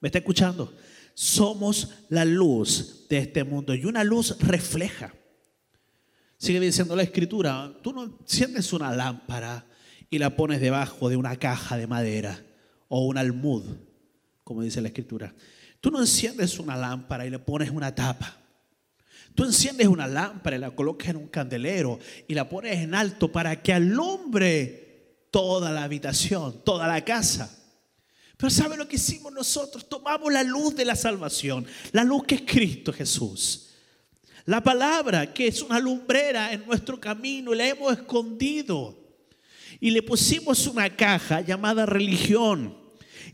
¿Me 0.00 0.08
está 0.08 0.18
escuchando? 0.18 0.72
Somos 1.14 1.90
la 2.08 2.24
luz 2.24 3.06
de 3.08 3.18
este 3.18 3.42
mundo 3.42 3.74
y 3.74 3.84
una 3.84 4.04
luz 4.04 4.38
refleja. 4.38 5.12
Sigue 6.42 6.58
diciendo 6.58 6.96
la 6.96 7.04
escritura, 7.04 7.72
tú 7.84 7.92
no 7.92 8.02
enciendes 8.02 8.72
una 8.72 8.90
lámpara 8.90 9.64
y 10.10 10.18
la 10.18 10.34
pones 10.34 10.60
debajo 10.60 11.08
de 11.08 11.16
una 11.16 11.36
caja 11.36 11.76
de 11.76 11.86
madera 11.86 12.36
o 12.88 13.06
un 13.06 13.16
almud, 13.16 13.62
como 14.42 14.62
dice 14.62 14.80
la 14.80 14.88
escritura. 14.88 15.32
Tú 15.80 15.92
no 15.92 16.00
enciendes 16.00 16.58
una 16.58 16.74
lámpara 16.74 17.24
y 17.24 17.30
le 17.30 17.38
pones 17.38 17.70
una 17.70 17.94
tapa. 17.94 18.38
Tú 19.36 19.44
enciendes 19.44 19.86
una 19.86 20.08
lámpara 20.08 20.56
y 20.56 20.58
la 20.58 20.72
colocas 20.72 21.10
en 21.10 21.18
un 21.18 21.28
candelero 21.28 22.00
y 22.26 22.34
la 22.34 22.48
pones 22.48 22.76
en 22.80 22.96
alto 22.96 23.30
para 23.30 23.62
que 23.62 23.72
alumbre 23.72 25.28
toda 25.30 25.70
la 25.70 25.84
habitación, 25.84 26.64
toda 26.64 26.88
la 26.88 27.04
casa. 27.04 27.56
Pero 28.36 28.50
¿sabe 28.50 28.76
lo 28.76 28.88
que 28.88 28.96
hicimos 28.96 29.32
nosotros? 29.32 29.88
Tomamos 29.88 30.32
la 30.32 30.42
luz 30.42 30.74
de 30.74 30.86
la 30.86 30.96
salvación, 30.96 31.64
la 31.92 32.02
luz 32.02 32.24
que 32.24 32.34
es 32.34 32.42
Cristo 32.42 32.92
Jesús. 32.92 33.68
La 34.44 34.62
palabra 34.62 35.32
que 35.32 35.46
es 35.46 35.62
una 35.62 35.78
lumbrera 35.78 36.52
en 36.52 36.66
nuestro 36.66 36.98
camino, 36.98 37.54
la 37.54 37.68
hemos 37.68 37.92
escondido. 37.92 38.98
Y 39.80 39.90
le 39.90 40.02
pusimos 40.02 40.66
una 40.66 40.88
caja 40.94 41.40
llamada 41.40 41.86
religión. 41.86 42.76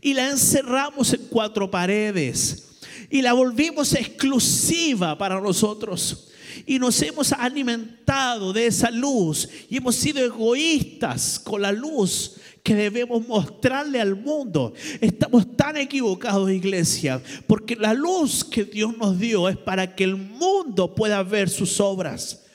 Y 0.01 0.13
la 0.13 0.29
encerramos 0.29 1.13
en 1.13 1.27
cuatro 1.29 1.69
paredes. 1.69 2.79
Y 3.09 3.21
la 3.21 3.33
volvimos 3.33 3.93
exclusiva 3.93 5.17
para 5.17 5.41
nosotros. 5.41 6.27
Y 6.65 6.77
nos 6.77 7.01
hemos 7.01 7.31
alimentado 7.33 8.53
de 8.53 8.67
esa 8.67 8.91
luz. 8.91 9.49
Y 9.69 9.77
hemos 9.77 9.95
sido 9.95 10.23
egoístas 10.23 11.39
con 11.39 11.61
la 11.61 11.71
luz 11.71 12.35
que 12.63 12.75
debemos 12.75 13.27
mostrarle 13.27 13.99
al 13.99 14.15
mundo. 14.15 14.73
Estamos 15.01 15.55
tan 15.55 15.77
equivocados, 15.77 16.51
iglesia, 16.51 17.21
porque 17.47 17.75
la 17.75 17.93
luz 17.93 18.43
que 18.43 18.63
Dios 18.63 18.97
nos 18.97 19.19
dio 19.19 19.49
es 19.49 19.57
para 19.57 19.95
que 19.95 20.03
el 20.03 20.15
mundo 20.15 20.95
pueda 20.95 21.23
ver 21.23 21.49
sus 21.49 21.79
obras. 21.79 22.45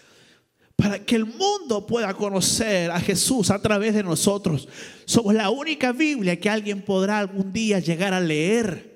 Para 0.77 0.99
que 0.99 1.15
el 1.15 1.25
mundo 1.25 1.87
pueda 1.87 2.15
conocer 2.15 2.91
a 2.91 2.99
Jesús 3.01 3.51
a 3.51 3.63
través 3.63 3.95
de 3.95 4.03
nosotros. 4.03 4.69
Somos 5.05 5.33
la 5.33 5.51
única 5.51 5.93
Biblia 5.93 6.39
que 6.39 6.51
alguien 6.51 6.83
podrá 6.83 7.21
algún 7.21 7.53
día 7.53 7.79
llegar 7.79 8.13
a 8.13 8.21
leer. 8.21 8.95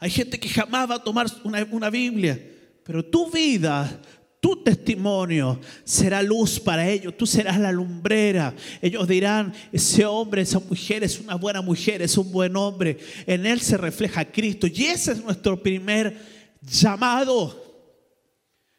Hay 0.00 0.10
gente 0.10 0.40
que 0.40 0.48
jamás 0.48 0.90
va 0.90 0.96
a 0.96 1.04
tomar 1.04 1.26
una, 1.44 1.90
Biblia, 1.90 2.40
pero 2.84 3.04
tu 3.04 3.30
vida 3.30 4.00
tu 4.40 4.64
testimonio 4.64 5.60
será 5.84 6.22
luz 6.22 6.58
para 6.58 6.88
ellos. 6.88 7.14
Tú 7.16 7.26
serás 7.26 7.58
la 7.58 7.70
lumbrera. 7.70 8.54
Ellos 8.80 9.06
dirán, 9.06 9.52
ese 9.70 10.06
hombre, 10.06 10.40
esa 10.42 10.58
mujer 10.58 11.04
es 11.04 11.20
una 11.20 11.34
buena 11.34 11.60
mujer, 11.60 12.00
es 12.00 12.16
un 12.16 12.32
buen 12.32 12.56
hombre. 12.56 12.98
En 13.26 13.44
él 13.44 13.60
se 13.60 13.76
refleja 13.76 14.24
Cristo. 14.24 14.66
Y 14.66 14.86
ese 14.86 15.12
es 15.12 15.22
nuestro 15.22 15.62
primer 15.62 16.16
llamado. 16.62 17.70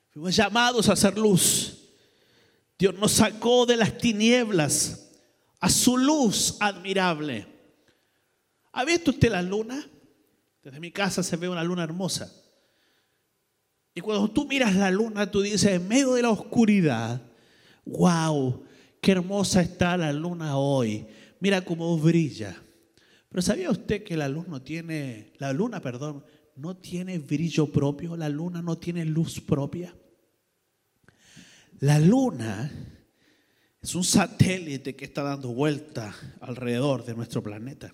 Fuimos 0.09 0.35
llamados 0.35 0.89
a 0.89 0.93
hacer 0.93 1.15
luz. 1.15 1.77
Dios 2.79 2.95
nos 2.95 3.11
sacó 3.11 3.67
de 3.67 3.77
las 3.77 3.95
tinieblas 3.99 5.11
a 5.59 5.69
su 5.69 5.95
luz 5.95 6.57
admirable. 6.59 7.45
¿Ha 8.71 8.83
visto 8.83 9.11
usted 9.11 9.31
la 9.31 9.43
luna? 9.43 9.87
Desde 10.63 10.79
mi 10.79 10.91
casa 10.91 11.21
se 11.21 11.37
ve 11.37 11.47
una 11.47 11.63
luna 11.63 11.83
hermosa. 11.83 12.33
Y 13.93 14.01
cuando 14.01 14.29
tú 14.29 14.47
miras 14.47 14.75
la 14.75 14.89
luna, 14.89 15.29
tú 15.29 15.41
dices, 15.41 15.65
en 15.65 15.87
medio 15.87 16.13
de 16.13 16.21
la 16.21 16.29
oscuridad, 16.29 17.21
wow, 17.85 18.63
qué 19.01 19.11
hermosa 19.11 19.61
está 19.61 19.97
la 19.97 20.13
luna 20.13 20.57
hoy. 20.57 21.05
Mira 21.39 21.63
cómo 21.65 21.97
brilla. 21.97 22.55
Pero 23.29 23.41
¿sabía 23.41 23.69
usted 23.69 24.03
que 24.03 24.15
la 24.15 24.29
luz 24.29 24.47
no 24.47 24.61
tiene, 24.61 25.33
la 25.37 25.51
luna, 25.51 25.81
perdón, 25.81 26.23
no 26.55 26.77
tiene 26.77 27.19
brillo 27.19 27.67
propio? 27.67 28.15
La 28.15 28.29
luna 28.29 28.61
no 28.61 28.77
tiene 28.77 29.03
luz 29.05 29.41
propia. 29.41 29.93
La 31.79 31.99
luna 31.99 32.71
es 33.81 33.95
un 33.95 34.03
satélite 34.03 34.95
que 34.95 35.05
está 35.05 35.23
dando 35.23 35.53
vuelta 35.53 36.15
alrededor 36.39 37.03
de 37.03 37.15
nuestro 37.15 37.41
planeta. 37.41 37.91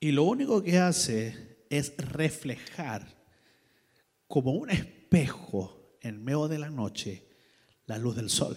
Y 0.00 0.12
lo 0.12 0.24
único 0.24 0.62
que 0.62 0.78
hace 0.78 1.58
es 1.68 1.96
reflejar 1.96 3.15
como 4.26 4.52
un 4.52 4.70
espejo 4.70 5.96
en 6.00 6.22
medio 6.24 6.48
de 6.48 6.58
la 6.58 6.70
noche 6.70 7.26
la 7.86 7.98
luz 7.98 8.16
del 8.16 8.30
sol. 8.30 8.56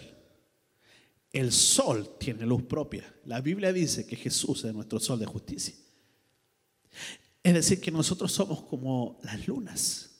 El 1.32 1.52
sol 1.52 2.16
tiene 2.18 2.44
luz 2.44 2.62
propia. 2.62 3.12
La 3.24 3.40
Biblia 3.40 3.72
dice 3.72 4.06
que 4.06 4.16
Jesús 4.16 4.64
es 4.64 4.74
nuestro 4.74 4.98
sol 4.98 5.18
de 5.18 5.26
justicia. 5.26 5.74
Es 7.42 7.54
decir, 7.54 7.80
que 7.80 7.90
nosotros 7.90 8.32
somos 8.32 8.62
como 8.62 9.18
las 9.22 9.46
lunas. 9.46 10.10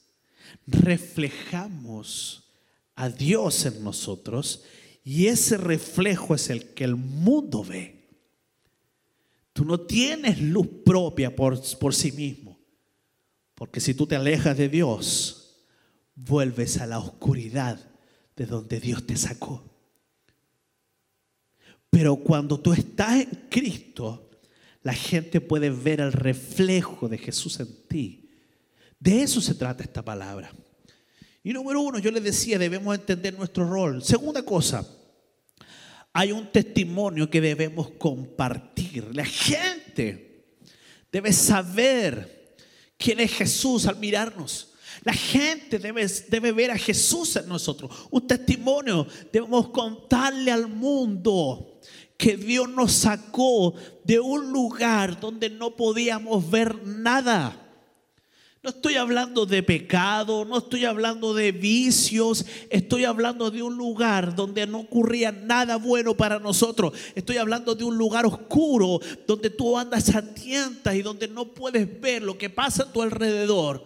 Reflejamos 0.65 2.51
a 2.95 3.09
Dios 3.09 3.65
en 3.65 3.83
nosotros 3.83 4.63
y 5.03 5.27
ese 5.27 5.57
reflejo 5.57 6.35
es 6.35 6.49
el 6.49 6.73
que 6.73 6.83
el 6.83 6.95
mundo 6.95 7.63
ve. 7.63 8.09
Tú 9.53 9.65
no 9.65 9.81
tienes 9.81 10.39
luz 10.41 10.67
propia 10.85 11.35
por, 11.35 11.61
por 11.77 11.93
sí 11.93 12.11
mismo. 12.11 12.57
Porque 13.55 13.79
si 13.79 13.93
tú 13.93 14.07
te 14.07 14.15
alejas 14.15 14.57
de 14.57 14.69
Dios, 14.69 15.40
vuelves 16.25 16.77
a 16.79 16.85
la 16.85 16.99
oscuridad 16.99 17.79
de 18.35 18.45
donde 18.45 18.79
Dios 18.79 19.05
te 19.05 19.17
sacó. 19.17 19.63
Pero 21.89 22.15
cuando 22.17 22.59
tú 22.59 22.73
estás 22.73 23.21
en 23.21 23.47
Cristo, 23.49 24.29
la 24.83 24.93
gente 24.93 25.41
puede 25.41 25.69
ver 25.69 25.99
el 25.99 26.13
reflejo 26.13 27.09
de 27.09 27.17
Jesús 27.17 27.59
en 27.59 27.87
ti. 27.87 28.29
De 28.99 29.23
eso 29.23 29.41
se 29.41 29.55
trata 29.55 29.83
esta 29.83 30.03
palabra. 30.03 30.53
Y 31.43 31.53
número 31.53 31.81
uno, 31.81 31.99
yo 31.99 32.11
les 32.11 32.23
decía, 32.23 32.59
debemos 32.59 32.95
entender 32.95 33.37
nuestro 33.37 33.67
rol. 33.67 34.03
Segunda 34.03 34.43
cosa, 34.43 34.87
hay 36.13 36.31
un 36.31 36.51
testimonio 36.51 37.29
que 37.29 37.41
debemos 37.41 37.89
compartir. 37.91 39.13
La 39.15 39.25
gente 39.25 40.45
debe 41.11 41.33
saber 41.33 42.55
quién 42.97 43.19
es 43.19 43.33
Jesús 43.33 43.87
al 43.87 43.97
mirarnos. 43.97 44.70
La 45.03 45.13
gente 45.13 45.79
debe, 45.79 46.05
debe 46.29 46.51
ver 46.51 46.71
a 46.71 46.77
Jesús 46.77 47.35
en 47.35 47.47
nosotros. 47.47 47.91
Un 48.11 48.27
testimonio. 48.27 49.07
Debemos 49.31 49.69
contarle 49.69 50.51
al 50.51 50.67
mundo 50.67 51.79
que 52.17 52.37
Dios 52.37 52.69
nos 52.69 52.91
sacó 52.91 53.73
de 54.03 54.19
un 54.19 54.51
lugar 54.51 55.19
donde 55.19 55.49
no 55.49 55.75
podíamos 55.75 56.49
ver 56.51 56.85
nada. 56.85 57.57
No 58.63 58.69
estoy 58.69 58.93
hablando 58.93 59.47
de 59.47 59.63
pecado, 59.63 60.45
no 60.45 60.59
estoy 60.59 60.85
hablando 60.85 61.33
de 61.33 61.51
vicios, 61.51 62.45
estoy 62.69 63.05
hablando 63.05 63.49
de 63.49 63.63
un 63.63 63.75
lugar 63.75 64.35
donde 64.35 64.67
no 64.67 64.81
ocurría 64.81 65.31
nada 65.31 65.77
bueno 65.77 66.15
para 66.15 66.37
nosotros. 66.37 66.93
Estoy 67.15 67.37
hablando 67.37 67.73
de 67.73 67.85
un 67.85 67.97
lugar 67.97 68.27
oscuro 68.27 68.99
donde 69.25 69.49
tú 69.49 69.75
andas 69.75 70.13
a 70.13 70.21
tientas 70.35 70.93
y 70.93 71.01
donde 71.01 71.27
no 71.27 71.45
puedes 71.45 71.99
ver 71.99 72.21
lo 72.21 72.37
que 72.37 72.51
pasa 72.51 72.83
a 72.83 72.93
tu 72.93 73.01
alrededor. 73.01 73.83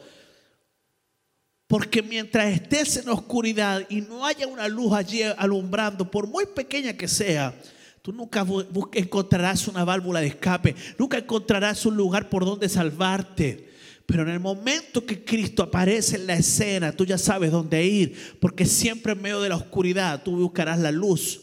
Porque 1.76 2.02
mientras 2.02 2.54
estés 2.54 2.96
en 2.96 3.10
oscuridad 3.10 3.86
y 3.90 4.00
no 4.00 4.26
haya 4.26 4.48
una 4.48 4.70
luz 4.70 4.94
allí 4.94 5.24
alumbrando, 5.24 6.10
por 6.10 6.26
muy 6.26 6.46
pequeña 6.46 6.94
que 6.94 7.10
sea, 7.10 7.54
tú 8.02 8.14
nunca 8.14 8.46
encontrarás 8.94 9.68
una 9.68 9.84
válvula 9.84 10.22
de 10.22 10.28
escape, 10.28 10.74
nunca 10.98 11.18
encontrarás 11.18 11.86
un 11.86 11.98
lugar 11.98 12.30
por 12.30 12.46
donde 12.46 12.70
salvarte. 12.70 13.68
Pero 14.06 14.24
en 14.24 14.30
el 14.30 14.40
momento 14.40 15.06
que 15.06 15.26
Cristo 15.26 15.64
aparece 15.64 16.16
en 16.16 16.28
la 16.28 16.36
escena, 16.36 16.94
tú 16.94 17.04
ya 17.04 17.18
sabes 17.18 17.52
dónde 17.52 17.86
ir, 17.86 18.38
porque 18.40 18.66
siempre 18.66 19.12
en 19.12 19.22
medio 19.22 19.42
de 19.42 19.50
la 19.50 19.58
oscuridad 19.58 20.24
tú 20.24 20.38
buscarás 20.38 20.80
la 20.80 20.94
luz. 20.94 21.42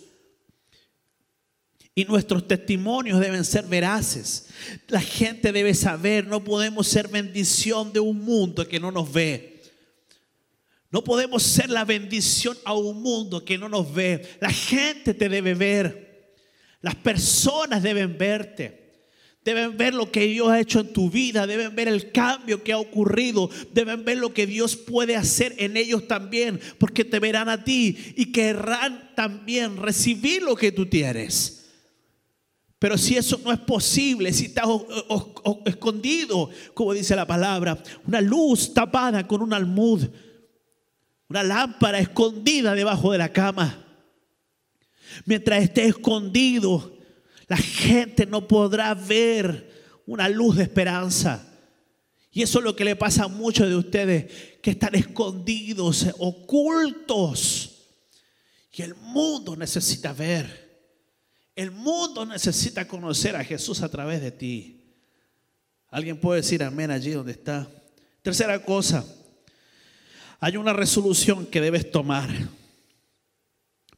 Y 1.94 2.06
nuestros 2.06 2.48
testimonios 2.48 3.20
deben 3.20 3.44
ser 3.44 3.66
veraces. 3.66 4.46
La 4.88 5.02
gente 5.02 5.52
debe 5.52 5.74
saber, 5.74 6.26
no 6.26 6.42
podemos 6.42 6.88
ser 6.88 7.08
bendición 7.08 7.92
de 7.92 8.00
un 8.00 8.24
mundo 8.24 8.66
que 8.66 8.80
no 8.80 8.90
nos 8.90 9.12
ve. 9.12 9.51
No 10.92 11.02
podemos 11.02 11.42
ser 11.42 11.70
la 11.70 11.86
bendición 11.86 12.56
a 12.64 12.74
un 12.74 13.00
mundo 13.00 13.42
que 13.42 13.56
no 13.56 13.66
nos 13.68 13.92
ve. 13.92 14.22
La 14.40 14.50
gente 14.50 15.14
te 15.14 15.30
debe 15.30 15.54
ver. 15.54 16.36
Las 16.82 16.94
personas 16.96 17.82
deben 17.82 18.18
verte. 18.18 18.82
Deben 19.42 19.76
ver 19.76 19.94
lo 19.94 20.12
que 20.12 20.26
Dios 20.26 20.48
ha 20.50 20.60
hecho 20.60 20.80
en 20.80 20.92
tu 20.92 21.10
vida, 21.10 21.48
deben 21.48 21.74
ver 21.74 21.88
el 21.88 22.12
cambio 22.12 22.62
que 22.62 22.72
ha 22.72 22.78
ocurrido, 22.78 23.50
deben 23.72 24.04
ver 24.04 24.18
lo 24.18 24.32
que 24.32 24.46
Dios 24.46 24.76
puede 24.76 25.16
hacer 25.16 25.56
en 25.58 25.76
ellos 25.76 26.06
también, 26.06 26.60
porque 26.78 27.04
te 27.04 27.18
verán 27.18 27.48
a 27.48 27.64
ti 27.64 28.14
y 28.16 28.30
querrán 28.30 29.10
también 29.16 29.78
recibir 29.78 30.42
lo 30.42 30.54
que 30.54 30.70
tú 30.70 30.86
tienes. 30.86 31.70
Pero 32.78 32.96
si 32.96 33.16
eso 33.16 33.40
no 33.44 33.50
es 33.50 33.58
posible, 33.58 34.32
si 34.32 34.46
estás 34.46 34.66
escondido, 35.64 36.50
como 36.74 36.92
dice 36.92 37.16
la 37.16 37.26
palabra, 37.26 37.82
una 38.06 38.20
luz 38.20 38.72
tapada 38.72 39.26
con 39.26 39.42
un 39.42 39.52
almud, 39.52 40.06
una 41.32 41.42
lámpara 41.42 41.98
escondida 41.98 42.74
debajo 42.74 43.10
de 43.10 43.16
la 43.16 43.32
cama, 43.32 43.86
mientras 45.24 45.62
esté 45.62 45.86
escondido, 45.86 46.94
la 47.48 47.56
gente 47.56 48.26
no 48.26 48.46
podrá 48.46 48.92
ver 48.92 50.02
una 50.04 50.28
luz 50.28 50.56
de 50.56 50.64
esperanza. 50.64 51.48
Y 52.32 52.42
eso 52.42 52.58
es 52.58 52.64
lo 52.66 52.76
que 52.76 52.84
le 52.84 52.96
pasa 52.96 53.24
a 53.24 53.28
muchos 53.28 53.66
de 53.66 53.76
ustedes 53.76 54.58
que 54.60 54.72
están 54.72 54.94
escondidos, 54.94 56.06
ocultos. 56.18 57.86
Y 58.70 58.82
el 58.82 58.94
mundo 58.94 59.56
necesita 59.56 60.12
ver. 60.12 60.84
El 61.56 61.70
mundo 61.70 62.26
necesita 62.26 62.86
conocer 62.86 63.36
a 63.36 63.44
Jesús 63.44 63.80
a 63.80 63.88
través 63.88 64.20
de 64.20 64.32
ti. 64.32 64.84
Alguien 65.88 66.20
puede 66.20 66.42
decir 66.42 66.62
amén 66.62 66.90
allí 66.90 67.12
donde 67.12 67.32
está. 67.32 67.70
Tercera 68.20 68.62
cosa, 68.62 69.06
hay 70.42 70.56
una 70.56 70.72
resolución 70.72 71.46
que 71.46 71.60
debes 71.60 71.92
tomar. 71.92 72.28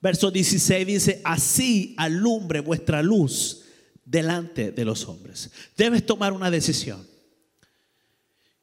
Verso 0.03 0.31
16 0.31 0.87
dice, 0.87 1.23
así 1.25 1.95
alumbre 1.97 2.61
vuestra 2.61 3.03
luz 3.03 3.63
delante 4.05 4.71
de 4.71 4.85
los 4.85 5.09
hombres. 5.09 5.51
Debes 5.75 6.05
tomar 6.05 6.35
una 6.35 6.51
decisión. 6.51 7.09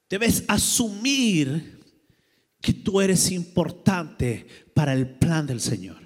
Debes 0.08 0.44
asumir 0.48 1.80
que 2.62 2.72
tú 2.72 3.02
eres 3.02 3.32
importante 3.32 4.46
para 4.76 4.94
el 4.94 5.10
plan 5.10 5.48
del 5.48 5.60
Señor. 5.60 5.98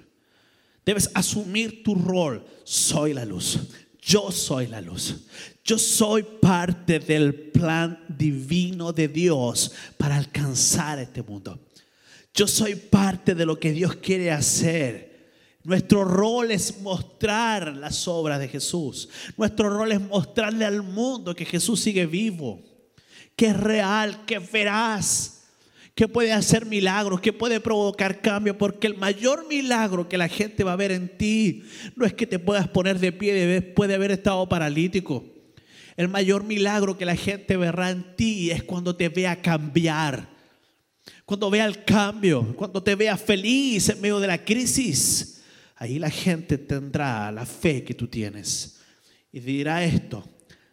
Debes 0.82 1.10
asumir 1.12 1.82
tu 1.82 1.94
rol. 1.94 2.42
Soy 2.64 3.12
la 3.12 3.26
luz. 3.26 3.58
Yo 4.00 4.32
soy 4.32 4.68
la 4.68 4.80
luz. 4.80 5.26
Yo 5.62 5.76
soy 5.76 6.24
parte 6.40 7.00
del 7.00 7.34
plan 7.34 8.02
divino 8.08 8.94
de 8.94 9.08
Dios 9.08 9.72
para 9.98 10.16
alcanzar 10.16 11.00
este 11.00 11.22
mundo. 11.22 11.65
Yo 12.36 12.46
soy 12.46 12.76
parte 12.76 13.34
de 13.34 13.46
lo 13.46 13.58
que 13.58 13.72
Dios 13.72 13.96
quiere 13.96 14.30
hacer 14.30 15.06
nuestro 15.66 16.04
rol 16.04 16.52
es 16.52 16.80
mostrar 16.80 17.76
las 17.76 18.06
obras 18.06 18.38
de 18.38 18.46
Jesús. 18.46 19.08
Nuestro 19.36 19.68
rol 19.68 19.90
es 19.90 20.00
mostrarle 20.00 20.64
al 20.64 20.84
mundo 20.84 21.34
que 21.34 21.44
Jesús 21.44 21.80
sigue 21.80 22.06
vivo, 22.06 22.62
que 23.34 23.46
es 23.46 23.56
real, 23.56 24.24
que 24.26 24.36
es 24.36 24.52
veraz, 24.52 25.42
que 25.96 26.06
puede 26.06 26.32
hacer 26.32 26.66
milagros, 26.66 27.20
que 27.20 27.32
puede 27.32 27.58
provocar 27.58 28.20
cambio, 28.20 28.56
porque 28.56 28.86
el 28.86 28.96
mayor 28.96 29.48
milagro 29.48 30.08
que 30.08 30.16
la 30.16 30.28
gente 30.28 30.62
va 30.62 30.74
a 30.74 30.76
ver 30.76 30.92
en 30.92 31.18
ti 31.18 31.64
no 31.96 32.06
es 32.06 32.14
que 32.14 32.28
te 32.28 32.38
puedas 32.38 32.68
poner 32.68 33.00
de 33.00 33.10
pie 33.10 33.34
después 33.34 33.88
de 33.88 33.96
haber 33.96 34.12
estado 34.12 34.48
paralítico. 34.48 35.24
El 35.96 36.06
mayor 36.06 36.44
milagro 36.44 36.96
que 36.96 37.06
la 37.06 37.16
gente 37.16 37.56
verá 37.56 37.90
en 37.90 38.14
ti 38.14 38.52
es 38.52 38.62
cuando 38.62 38.94
te 38.94 39.08
vea 39.08 39.42
cambiar, 39.42 40.28
cuando 41.26 41.50
vea 41.50 41.66
el 41.66 41.84
cambio, 41.84 42.56
cuando 42.56 42.82
te 42.82 42.94
vea 42.94 43.18
feliz 43.18 43.90
en 43.90 44.00
medio 44.00 44.18
de 44.18 44.28
la 44.28 44.42
crisis 44.42 45.36
ahí 45.76 45.98
la 45.98 46.10
gente 46.10 46.58
tendrá 46.58 47.30
la 47.30 47.46
fe 47.46 47.84
que 47.84 47.94
tú 47.94 48.08
tienes 48.08 48.80
y 49.32 49.40
dirá 49.40 49.84
esto, 49.84 50.24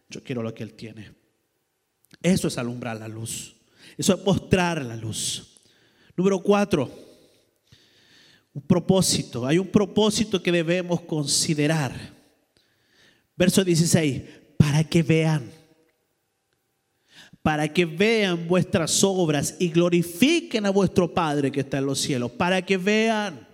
yo 0.09 0.23
quiero 0.23 0.41
lo 0.41 0.53
que 0.53 0.63
Él 0.63 0.73
tiene. 0.73 1.11
Eso 2.21 2.47
es 2.47 2.57
alumbrar 2.57 2.97
la 2.97 3.07
luz. 3.07 3.55
Eso 3.97 4.13
es 4.13 4.23
mostrar 4.23 4.83
la 4.85 4.95
luz. 4.95 5.59
Número 6.15 6.39
cuatro, 6.41 6.89
un 8.53 8.61
propósito. 8.61 9.45
Hay 9.45 9.57
un 9.57 9.67
propósito 9.67 10.41
que 10.41 10.51
debemos 10.51 11.01
considerar. 11.01 11.93
Verso 13.35 13.63
16, 13.63 14.21
para 14.57 14.83
que 14.83 15.03
vean, 15.03 15.51
para 17.43 17.67
que 17.67 17.85
vean 17.85 18.47
vuestras 18.47 19.03
obras 19.03 19.55
y 19.59 19.69
glorifiquen 19.69 20.65
a 20.65 20.71
vuestro 20.71 21.13
Padre 21.13 21.51
que 21.51 21.59
está 21.59 21.77
en 21.77 21.85
los 21.85 21.99
cielos, 21.99 22.31
para 22.31 22.63
que 22.63 22.77
vean 22.77 23.47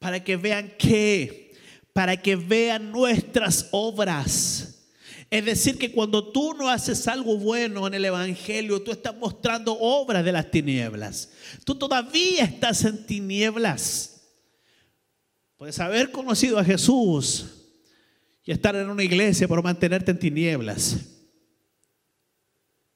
para 0.00 0.24
que 0.24 0.36
vean 0.36 0.72
qué, 0.78 1.52
para 1.92 2.16
que 2.16 2.34
vean 2.34 2.90
nuestras 2.90 3.68
obras. 3.70 4.78
Es 5.30 5.44
decir, 5.44 5.78
que 5.78 5.92
cuando 5.92 6.32
tú 6.32 6.54
no 6.54 6.68
haces 6.68 7.06
algo 7.06 7.36
bueno 7.36 7.86
en 7.86 7.94
el 7.94 8.06
Evangelio, 8.06 8.82
tú 8.82 8.90
estás 8.90 9.14
mostrando 9.14 9.78
obras 9.78 10.24
de 10.24 10.32
las 10.32 10.50
tinieblas. 10.50 11.30
Tú 11.64 11.76
todavía 11.76 12.44
estás 12.44 12.84
en 12.84 13.06
tinieblas. 13.06 14.22
Puedes 15.56 15.78
haber 15.78 16.10
conocido 16.10 16.58
a 16.58 16.64
Jesús 16.64 17.46
y 18.42 18.50
estar 18.50 18.74
en 18.74 18.88
una 18.88 19.04
iglesia 19.04 19.46
por 19.46 19.62
mantenerte 19.62 20.10
en 20.10 20.18
tinieblas. 20.18 20.96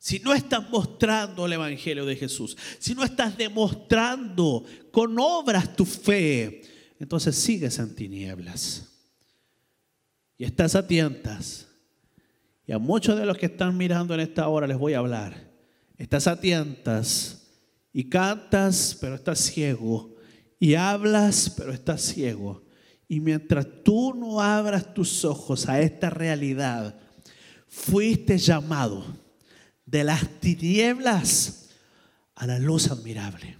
Si 0.05 0.19
no 0.19 0.35
estás 0.35 0.69
mostrando 0.69 1.47
el 1.47 1.55
Evangelio 1.55 2.05
de 2.05 2.15
Jesús, 2.15 2.59
si 2.79 2.95
no 2.95 3.05
estás 3.05 3.39
demostrando 3.39 4.63
con 4.91 5.19
obras 5.19 5.75
tu 5.75 5.87
fe, 5.87 6.61
entonces 7.01 7.35
sigues 7.35 7.79
en 7.79 7.95
tinieblas. 7.95 8.87
Y 10.37 10.45
estás 10.45 10.75
a 10.75 10.87
tientas. 10.87 11.69
Y 12.67 12.73
a 12.73 12.79
muchos 12.79 13.19
de 13.19 13.25
los 13.25 13.39
que 13.39 13.47
están 13.47 13.79
mirando 13.79 14.13
en 14.13 14.21
esta 14.21 14.47
hora 14.49 14.67
les 14.67 14.77
voy 14.77 14.93
a 14.93 14.99
hablar. 14.99 15.51
Estás 15.97 16.27
a 16.27 16.39
tientas 16.39 17.47
y 17.91 18.11
cantas, 18.11 18.99
pero 19.01 19.15
estás 19.15 19.39
ciego. 19.39 20.17
Y 20.61 20.75
hablas, 20.75 21.49
pero 21.57 21.73
estás 21.73 22.03
ciego. 22.03 22.63
Y 23.09 23.21
mientras 23.21 23.67
tú 23.83 24.13
no 24.13 24.43
abras 24.43 24.93
tus 24.93 25.25
ojos 25.25 25.67
a 25.67 25.81
esta 25.81 26.11
realidad, 26.11 27.01
fuiste 27.67 28.37
llamado 28.37 29.24
de 29.87 30.05
las 30.05 30.41
tinieblas 30.41 31.71
a 32.35 32.47
la 32.47 32.59
luz 32.59 32.91
admirable. 32.91 33.59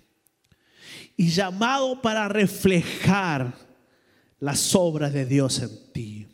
Y 1.17 1.29
llamado 1.29 2.03
para 2.03 2.29
reflejar 2.29 3.55
las 4.41 4.75
obras 4.75 5.13
de 5.13 5.27
Dios 5.27 5.61
en 5.61 5.93
ti. 5.93 6.27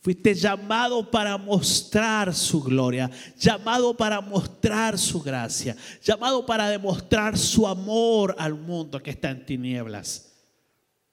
Fuiste 0.00 0.34
llamado 0.34 1.10
para 1.10 1.36
mostrar 1.38 2.34
su 2.34 2.60
gloria, 2.60 3.10
llamado 3.38 3.96
para 3.96 4.20
mostrar 4.20 4.98
su 4.98 5.20
gracia, 5.22 5.76
llamado 6.02 6.44
para 6.44 6.68
demostrar 6.68 7.38
su 7.38 7.68
amor 7.68 8.34
al 8.38 8.54
mundo 8.54 9.00
que 9.00 9.10
está 9.10 9.30
en 9.30 9.46
tinieblas. 9.46 10.32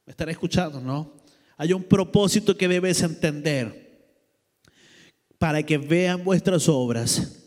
¿Me 0.06 0.12
están 0.12 0.30
escuchando, 0.30 0.82
no? 0.82 1.14
Hay 1.56 1.72
un 1.72 1.84
propósito 1.84 2.58
que 2.58 2.68
debes 2.68 3.04
entender 3.04 3.90
para 5.38 5.62
que 5.62 5.78
vean 5.78 6.24
vuestras 6.24 6.68
obras 6.68 7.39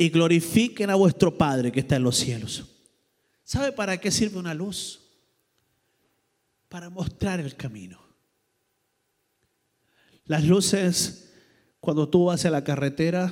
y 0.00 0.08
glorifiquen 0.08 0.88
a 0.88 0.94
vuestro 0.94 1.36
Padre 1.36 1.70
que 1.70 1.80
está 1.80 1.96
en 1.96 2.04
los 2.04 2.16
cielos. 2.16 2.64
¿Sabe 3.44 3.70
para 3.70 4.00
qué 4.00 4.10
sirve 4.10 4.38
una 4.38 4.54
luz? 4.54 4.98
Para 6.70 6.88
mostrar 6.88 7.38
el 7.38 7.54
camino. 7.54 8.00
Las 10.24 10.42
luces, 10.44 11.34
cuando 11.80 12.08
tú 12.08 12.24
vas 12.24 12.46
a 12.46 12.50
la 12.50 12.64
carretera, 12.64 13.30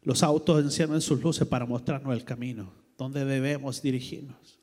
los 0.00 0.22
autos 0.22 0.64
encienden 0.64 1.02
sus 1.02 1.20
luces 1.20 1.46
para 1.46 1.66
mostrarnos 1.66 2.14
el 2.14 2.24
camino, 2.24 2.72
donde 2.96 3.26
debemos 3.26 3.82
dirigirnos. 3.82 4.58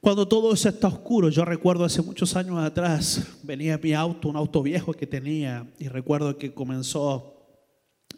Cuando 0.00 0.26
todo 0.26 0.54
eso 0.54 0.70
está 0.70 0.88
oscuro, 0.88 1.28
yo 1.28 1.44
recuerdo 1.44 1.84
hace 1.84 2.00
muchos 2.00 2.34
años 2.34 2.58
atrás, 2.60 3.28
venía 3.42 3.76
mi 3.76 3.92
auto, 3.92 4.30
un 4.30 4.36
auto 4.36 4.62
viejo 4.62 4.94
que 4.94 5.06
tenía, 5.06 5.70
y 5.78 5.88
recuerdo 5.88 6.38
que 6.38 6.54
comenzó 6.54 7.37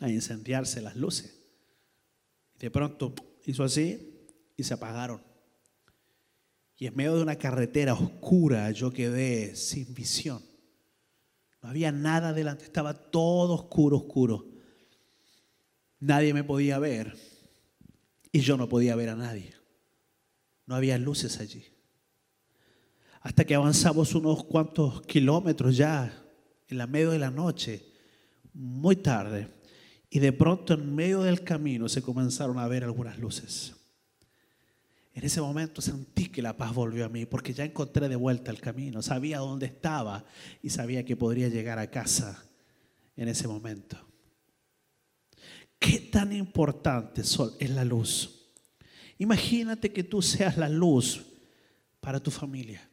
a 0.00 0.08
incendiarse 0.08 0.80
las 0.80 0.96
luces. 0.96 1.38
De 2.58 2.70
pronto 2.70 3.14
hizo 3.44 3.62
así 3.62 4.26
y 4.56 4.64
se 4.64 4.74
apagaron. 4.74 5.22
Y 6.76 6.86
en 6.86 6.96
medio 6.96 7.16
de 7.16 7.22
una 7.22 7.36
carretera 7.36 7.92
oscura 7.92 8.70
yo 8.70 8.90
quedé 8.90 9.54
sin 9.54 9.94
visión. 9.94 10.42
No 11.62 11.68
había 11.68 11.92
nada 11.92 12.32
delante, 12.32 12.64
estaba 12.64 12.94
todo 12.94 13.54
oscuro, 13.54 13.98
oscuro. 13.98 14.48
Nadie 15.98 16.32
me 16.32 16.42
podía 16.42 16.78
ver 16.78 17.16
y 18.32 18.40
yo 18.40 18.56
no 18.56 18.68
podía 18.68 18.96
ver 18.96 19.10
a 19.10 19.16
nadie. 19.16 19.54
No 20.66 20.74
había 20.74 20.96
luces 20.96 21.38
allí. 21.40 21.64
Hasta 23.20 23.44
que 23.44 23.54
avanzamos 23.54 24.14
unos 24.14 24.44
cuantos 24.44 25.02
kilómetros 25.02 25.76
ya, 25.76 26.24
en 26.68 26.78
la 26.78 26.86
medio 26.86 27.10
de 27.10 27.18
la 27.18 27.30
noche, 27.30 27.92
muy 28.54 28.96
tarde, 28.96 29.59
y 30.10 30.18
de 30.18 30.32
pronto 30.32 30.74
en 30.74 30.94
medio 30.94 31.22
del 31.22 31.44
camino 31.44 31.88
se 31.88 32.02
comenzaron 32.02 32.58
a 32.58 32.66
ver 32.66 32.82
algunas 32.82 33.18
luces. 33.18 33.76
En 35.14 35.24
ese 35.24 35.40
momento 35.40 35.80
sentí 35.80 36.26
que 36.26 36.42
la 36.42 36.56
paz 36.56 36.74
volvió 36.74 37.04
a 37.04 37.08
mí 37.08 37.26
porque 37.26 37.54
ya 37.54 37.64
encontré 37.64 38.08
de 38.08 38.16
vuelta 38.16 38.50
el 38.50 38.60
camino, 38.60 39.02
sabía 39.02 39.38
dónde 39.38 39.66
estaba 39.66 40.24
y 40.62 40.70
sabía 40.70 41.04
que 41.04 41.16
podría 41.16 41.48
llegar 41.48 41.78
a 41.78 41.90
casa 41.90 42.44
en 43.16 43.28
ese 43.28 43.46
momento. 43.46 43.96
¿Qué 45.78 45.98
tan 45.98 46.32
importante 46.32 47.22
es 47.22 47.70
la 47.70 47.84
luz? 47.84 48.50
Imagínate 49.18 49.92
que 49.92 50.04
tú 50.04 50.22
seas 50.22 50.56
la 50.56 50.68
luz 50.68 51.22
para 52.00 52.20
tu 52.20 52.30
familia, 52.30 52.88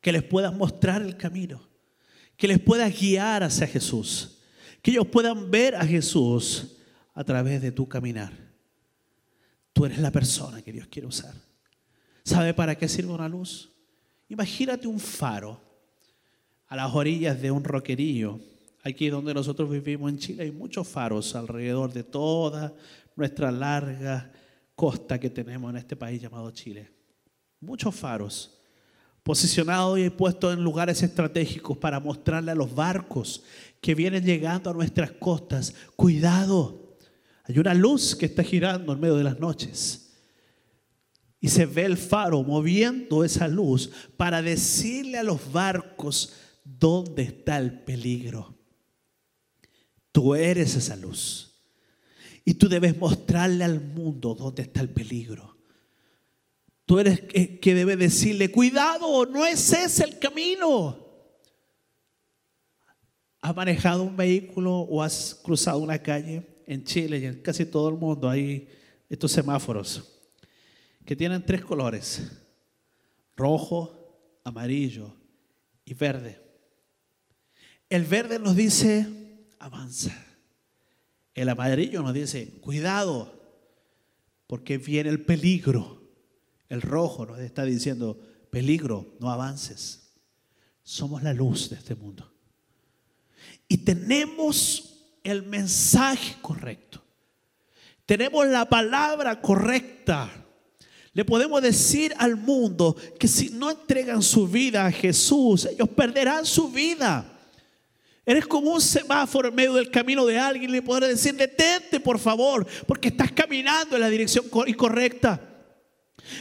que 0.00 0.12
les 0.12 0.22
puedas 0.22 0.54
mostrar 0.54 1.02
el 1.02 1.16
camino, 1.16 1.68
que 2.36 2.48
les 2.48 2.60
puedas 2.60 2.98
guiar 2.98 3.42
hacia 3.42 3.66
Jesús, 3.66 4.37
que 4.82 4.92
ellos 4.92 5.06
puedan 5.06 5.50
ver 5.50 5.74
a 5.74 5.84
Jesús 5.84 6.76
a 7.14 7.24
través 7.24 7.60
de 7.60 7.72
tu 7.72 7.88
caminar. 7.88 8.32
Tú 9.72 9.86
eres 9.86 9.98
la 9.98 10.10
persona 10.10 10.62
que 10.62 10.72
Dios 10.72 10.88
quiere 10.88 11.08
usar. 11.08 11.34
¿Sabe 12.24 12.54
para 12.54 12.76
qué 12.76 12.88
sirve 12.88 13.12
una 13.12 13.28
luz? 13.28 13.72
Imagínate 14.28 14.86
un 14.86 15.00
faro 15.00 15.60
a 16.66 16.76
las 16.76 16.94
orillas 16.94 17.40
de 17.40 17.50
un 17.50 17.64
roquerío. 17.64 18.40
Aquí 18.84 19.08
donde 19.08 19.34
nosotros 19.34 19.70
vivimos 19.70 20.10
en 20.10 20.18
Chile 20.18 20.42
hay 20.44 20.50
muchos 20.50 20.86
faros 20.86 21.34
alrededor 21.34 21.92
de 21.92 22.04
toda 22.04 22.74
nuestra 23.16 23.50
larga 23.50 24.30
costa 24.74 25.18
que 25.18 25.30
tenemos 25.30 25.70
en 25.70 25.78
este 25.78 25.96
país 25.96 26.20
llamado 26.20 26.50
Chile. 26.52 26.90
Muchos 27.60 27.94
faros 27.94 28.57
posicionados 29.28 29.98
y 29.98 30.08
puestos 30.08 30.54
en 30.54 30.64
lugares 30.64 31.02
estratégicos 31.02 31.76
para 31.76 32.00
mostrarle 32.00 32.50
a 32.50 32.54
los 32.54 32.74
barcos 32.74 33.42
que 33.78 33.94
vienen 33.94 34.24
llegando 34.24 34.70
a 34.70 34.72
nuestras 34.72 35.10
costas, 35.10 35.74
cuidado, 35.96 36.96
hay 37.44 37.58
una 37.58 37.74
luz 37.74 38.16
que 38.16 38.24
está 38.24 38.42
girando 38.42 38.90
en 38.90 39.00
medio 39.00 39.16
de 39.16 39.24
las 39.24 39.38
noches. 39.38 40.14
Y 41.42 41.48
se 41.48 41.66
ve 41.66 41.84
el 41.84 41.98
faro 41.98 42.42
moviendo 42.42 43.22
esa 43.22 43.48
luz 43.48 43.90
para 44.16 44.40
decirle 44.40 45.18
a 45.18 45.24
los 45.24 45.52
barcos 45.52 46.32
dónde 46.64 47.24
está 47.24 47.58
el 47.58 47.80
peligro. 47.80 48.56
Tú 50.10 50.36
eres 50.36 50.74
esa 50.74 50.96
luz. 50.96 51.52
Y 52.46 52.54
tú 52.54 52.66
debes 52.70 52.96
mostrarle 52.96 53.64
al 53.64 53.78
mundo 53.78 54.34
dónde 54.34 54.62
está 54.62 54.80
el 54.80 54.88
peligro. 54.88 55.57
Tú 56.88 56.98
eres 56.98 57.20
que, 57.20 57.74
debe 57.74 57.96
decirle, 57.96 58.50
cuidado, 58.50 59.26
no 59.26 59.46
es 59.46 59.72
ese 59.72 60.02
el 60.02 60.18
camino. 60.18 61.06
¿Has 63.40 63.54
manejado 63.54 64.02
un 64.02 64.16
vehículo 64.16 64.72
o 64.74 65.00
has 65.00 65.38
cruzado 65.44 65.78
una 65.78 66.02
calle? 66.02 66.58
en 66.68 66.84
Chile 66.84 67.18
y 67.18 67.24
en 67.24 67.40
casi 67.40 67.64
todo 67.64 67.88
el 67.88 67.96
mundo 67.96 68.28
hay 68.28 68.68
estos 69.08 69.32
semáforos 69.32 70.20
que 71.06 71.16
tienen 71.16 71.44
tres 71.44 71.64
colores, 71.64 72.30
rojo, 73.34 74.38
amarillo 74.44 75.10
y 75.86 75.94
verde. 75.94 76.38
El 77.88 78.04
verde 78.04 78.38
nos 78.38 78.54
dice, 78.54 79.06
avanza. 79.58 80.12
El 81.32 81.48
amarillo 81.48 82.02
nos 82.02 82.12
dice, 82.12 82.60
cuidado, 82.60 83.32
porque 84.46 84.76
viene 84.76 85.08
el 85.08 85.24
peligro. 85.24 85.97
El 86.68 86.82
rojo 86.82 87.26
nos 87.26 87.38
está 87.40 87.64
diciendo, 87.64 88.18
peligro, 88.50 89.14
no 89.20 89.30
avances. 89.30 90.10
Somos 90.82 91.22
la 91.22 91.32
luz 91.32 91.70
de 91.70 91.76
este 91.76 91.94
mundo. 91.94 92.30
Y 93.68 93.78
tenemos 93.78 94.98
el 95.22 95.42
mensaje 95.42 96.36
correcto. 96.40 97.02
Tenemos 98.06 98.46
la 98.46 98.66
palabra 98.66 99.40
correcta. 99.40 100.30
Le 101.12 101.24
podemos 101.24 101.60
decir 101.60 102.14
al 102.16 102.36
mundo 102.36 102.96
que 103.18 103.28
si 103.28 103.50
no 103.50 103.70
entregan 103.70 104.22
su 104.22 104.48
vida 104.48 104.86
a 104.86 104.92
Jesús, 104.92 105.66
ellos 105.66 105.88
perderán 105.88 106.46
su 106.46 106.70
vida. 106.70 107.38
Eres 108.24 108.46
como 108.46 108.72
un 108.72 108.80
semáforo 108.80 109.48
en 109.48 109.54
medio 109.54 109.74
del 109.74 109.90
camino 109.90 110.24
de 110.26 110.38
alguien. 110.38 110.70
Le 110.70 110.82
podrás 110.82 111.08
decir, 111.10 111.34
detente 111.34 111.98
por 111.98 112.18
favor, 112.18 112.66
porque 112.86 113.08
estás 113.08 113.32
caminando 113.32 113.96
en 113.96 114.02
la 114.02 114.10
dirección 114.10 114.46
incorrecta. 114.66 115.47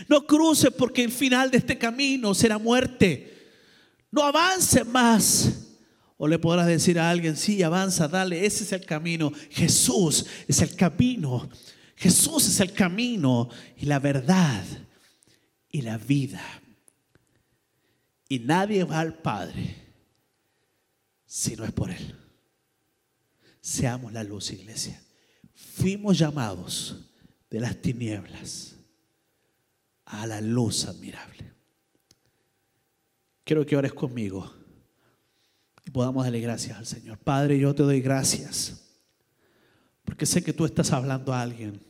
No 0.08 0.26
cruces 0.26 0.72
porque 0.72 1.04
el 1.04 1.12
final 1.12 1.52
de 1.52 1.58
este 1.58 1.78
camino 1.78 2.34
será 2.34 2.58
muerte. 2.58 3.52
No 4.12 4.24
avances 4.24 4.86
más 4.86 5.68
o 6.18 6.28
le 6.28 6.40
podrás 6.40 6.68
decir 6.68 7.00
a 7.00 7.10
alguien, 7.10 7.38
sí, 7.38 7.62
avanza, 7.62 8.08
dale, 8.08 8.46
ese 8.46 8.64
es 8.64 8.72
el 8.72 8.86
camino. 8.86 9.32
Jesús 9.52 10.26
es 10.48 10.62
el 10.62 10.76
camino. 10.76 11.50
Jesús 11.96 12.48
es 12.48 12.60
el 12.60 12.74
camino 12.74 13.50
y 13.76 13.86
la 13.86 14.00
verdad 14.00 14.64
y 15.70 15.82
la 15.82 15.98
vida. 15.98 16.42
Y 18.30 18.40
nadie 18.40 18.84
va 18.84 19.00
al 19.00 19.16
Padre 19.16 19.76
si 21.26 21.56
no 21.56 21.66
es 21.66 21.72
por 21.72 21.92
Él. 21.92 22.16
Seamos 23.62 24.14
la 24.14 24.24
luz, 24.24 24.52
iglesia. 24.52 25.02
Fuimos 25.54 26.18
llamados 26.18 26.96
de 27.50 27.60
las 27.60 27.76
tinieblas 27.82 28.77
a 30.08 30.26
la 30.26 30.42
luz 30.42 30.86
admirable. 30.86 31.54
Quiero 33.44 33.66
que 33.66 33.78
ores 33.78 33.94
conmigo 33.94 34.54
y 35.86 35.92
podamos 35.92 36.24
darle 36.24 36.42
gracias 36.42 36.78
al 36.78 36.86
Señor. 36.86 37.18
Padre, 37.18 37.60
yo 37.60 37.74
te 37.74 37.84
doy 37.84 38.02
gracias 38.02 38.84
porque 40.04 40.26
sé 40.26 40.44
que 40.44 40.54
tú 40.54 40.66
estás 40.66 40.92
hablando 40.94 41.34
a 41.34 41.42
alguien. 41.42 41.82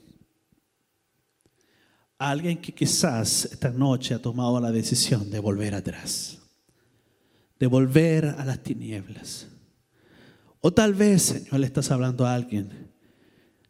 A 2.19 2.31
alguien 2.31 2.59
que 2.59 2.73
quizás 2.73 3.45
esta 3.45 3.69
noche 3.69 4.15
ha 4.15 4.21
tomado 4.21 4.59
la 4.59 4.71
decisión 4.71 5.29
de 5.29 5.39
volver 5.39 5.75
atrás, 5.75 6.39
de 7.59 7.67
volver 7.67 8.25
a 8.25 8.43
las 8.43 8.63
tinieblas. 8.63 9.47
O 10.61 10.73
tal 10.73 10.95
vez, 10.95 11.21
Señor, 11.21 11.59
le 11.59 11.67
estás 11.67 11.91
hablando 11.91 12.25
a 12.25 12.33
alguien 12.33 12.91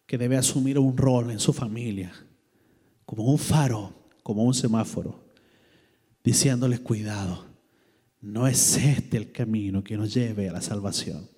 que 0.06 0.18
debe 0.18 0.38
asumir 0.38 0.80
un 0.80 0.96
rol 0.96 1.32
en 1.32 1.40
su 1.40 1.52
familia, 1.52 2.14
como 3.06 3.26
un 3.26 3.38
faro, 3.38 3.97
como 4.28 4.44
un 4.44 4.54
semáforo, 4.54 5.24
diciéndoles 6.22 6.82
cuidado 6.82 7.46
no 8.20 8.46
es 8.46 8.76
este 8.76 9.16
el 9.16 9.32
camino 9.32 9.86
que 9.86 9.96
nos 9.96 10.14
lleve 10.14 10.50
a 10.50 10.52
la 10.52 10.62
salvación, 10.62 11.30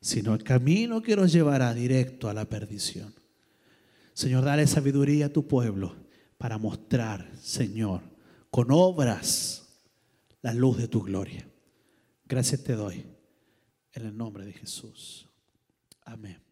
sino 0.00 0.32
el 0.32 0.44
camino 0.44 1.02
que 1.02 1.16
nos 1.16 1.32
llevará 1.32 1.74
directo 1.74 2.28
a 2.28 2.32
la 2.32 2.44
perdición. 2.44 3.12
Señor, 4.12 4.44
dale 4.44 4.68
sabiduría 4.68 5.26
a 5.26 5.32
tu 5.32 5.48
pueblo 5.48 5.96
para 6.38 6.58
mostrar, 6.58 7.28
Señor, 7.42 8.02
con 8.52 8.70
obras 8.70 9.66
la 10.42 10.54
luz 10.54 10.78
de 10.78 10.86
tu 10.86 11.02
gloria. 11.02 11.50
Gracias 12.24 12.62
te 12.62 12.74
doy 12.74 13.04
en 13.94 14.06
el 14.06 14.16
nombre 14.16 14.44
de 14.44 14.52
Jesús. 14.52 15.28
Amén. 16.04 16.45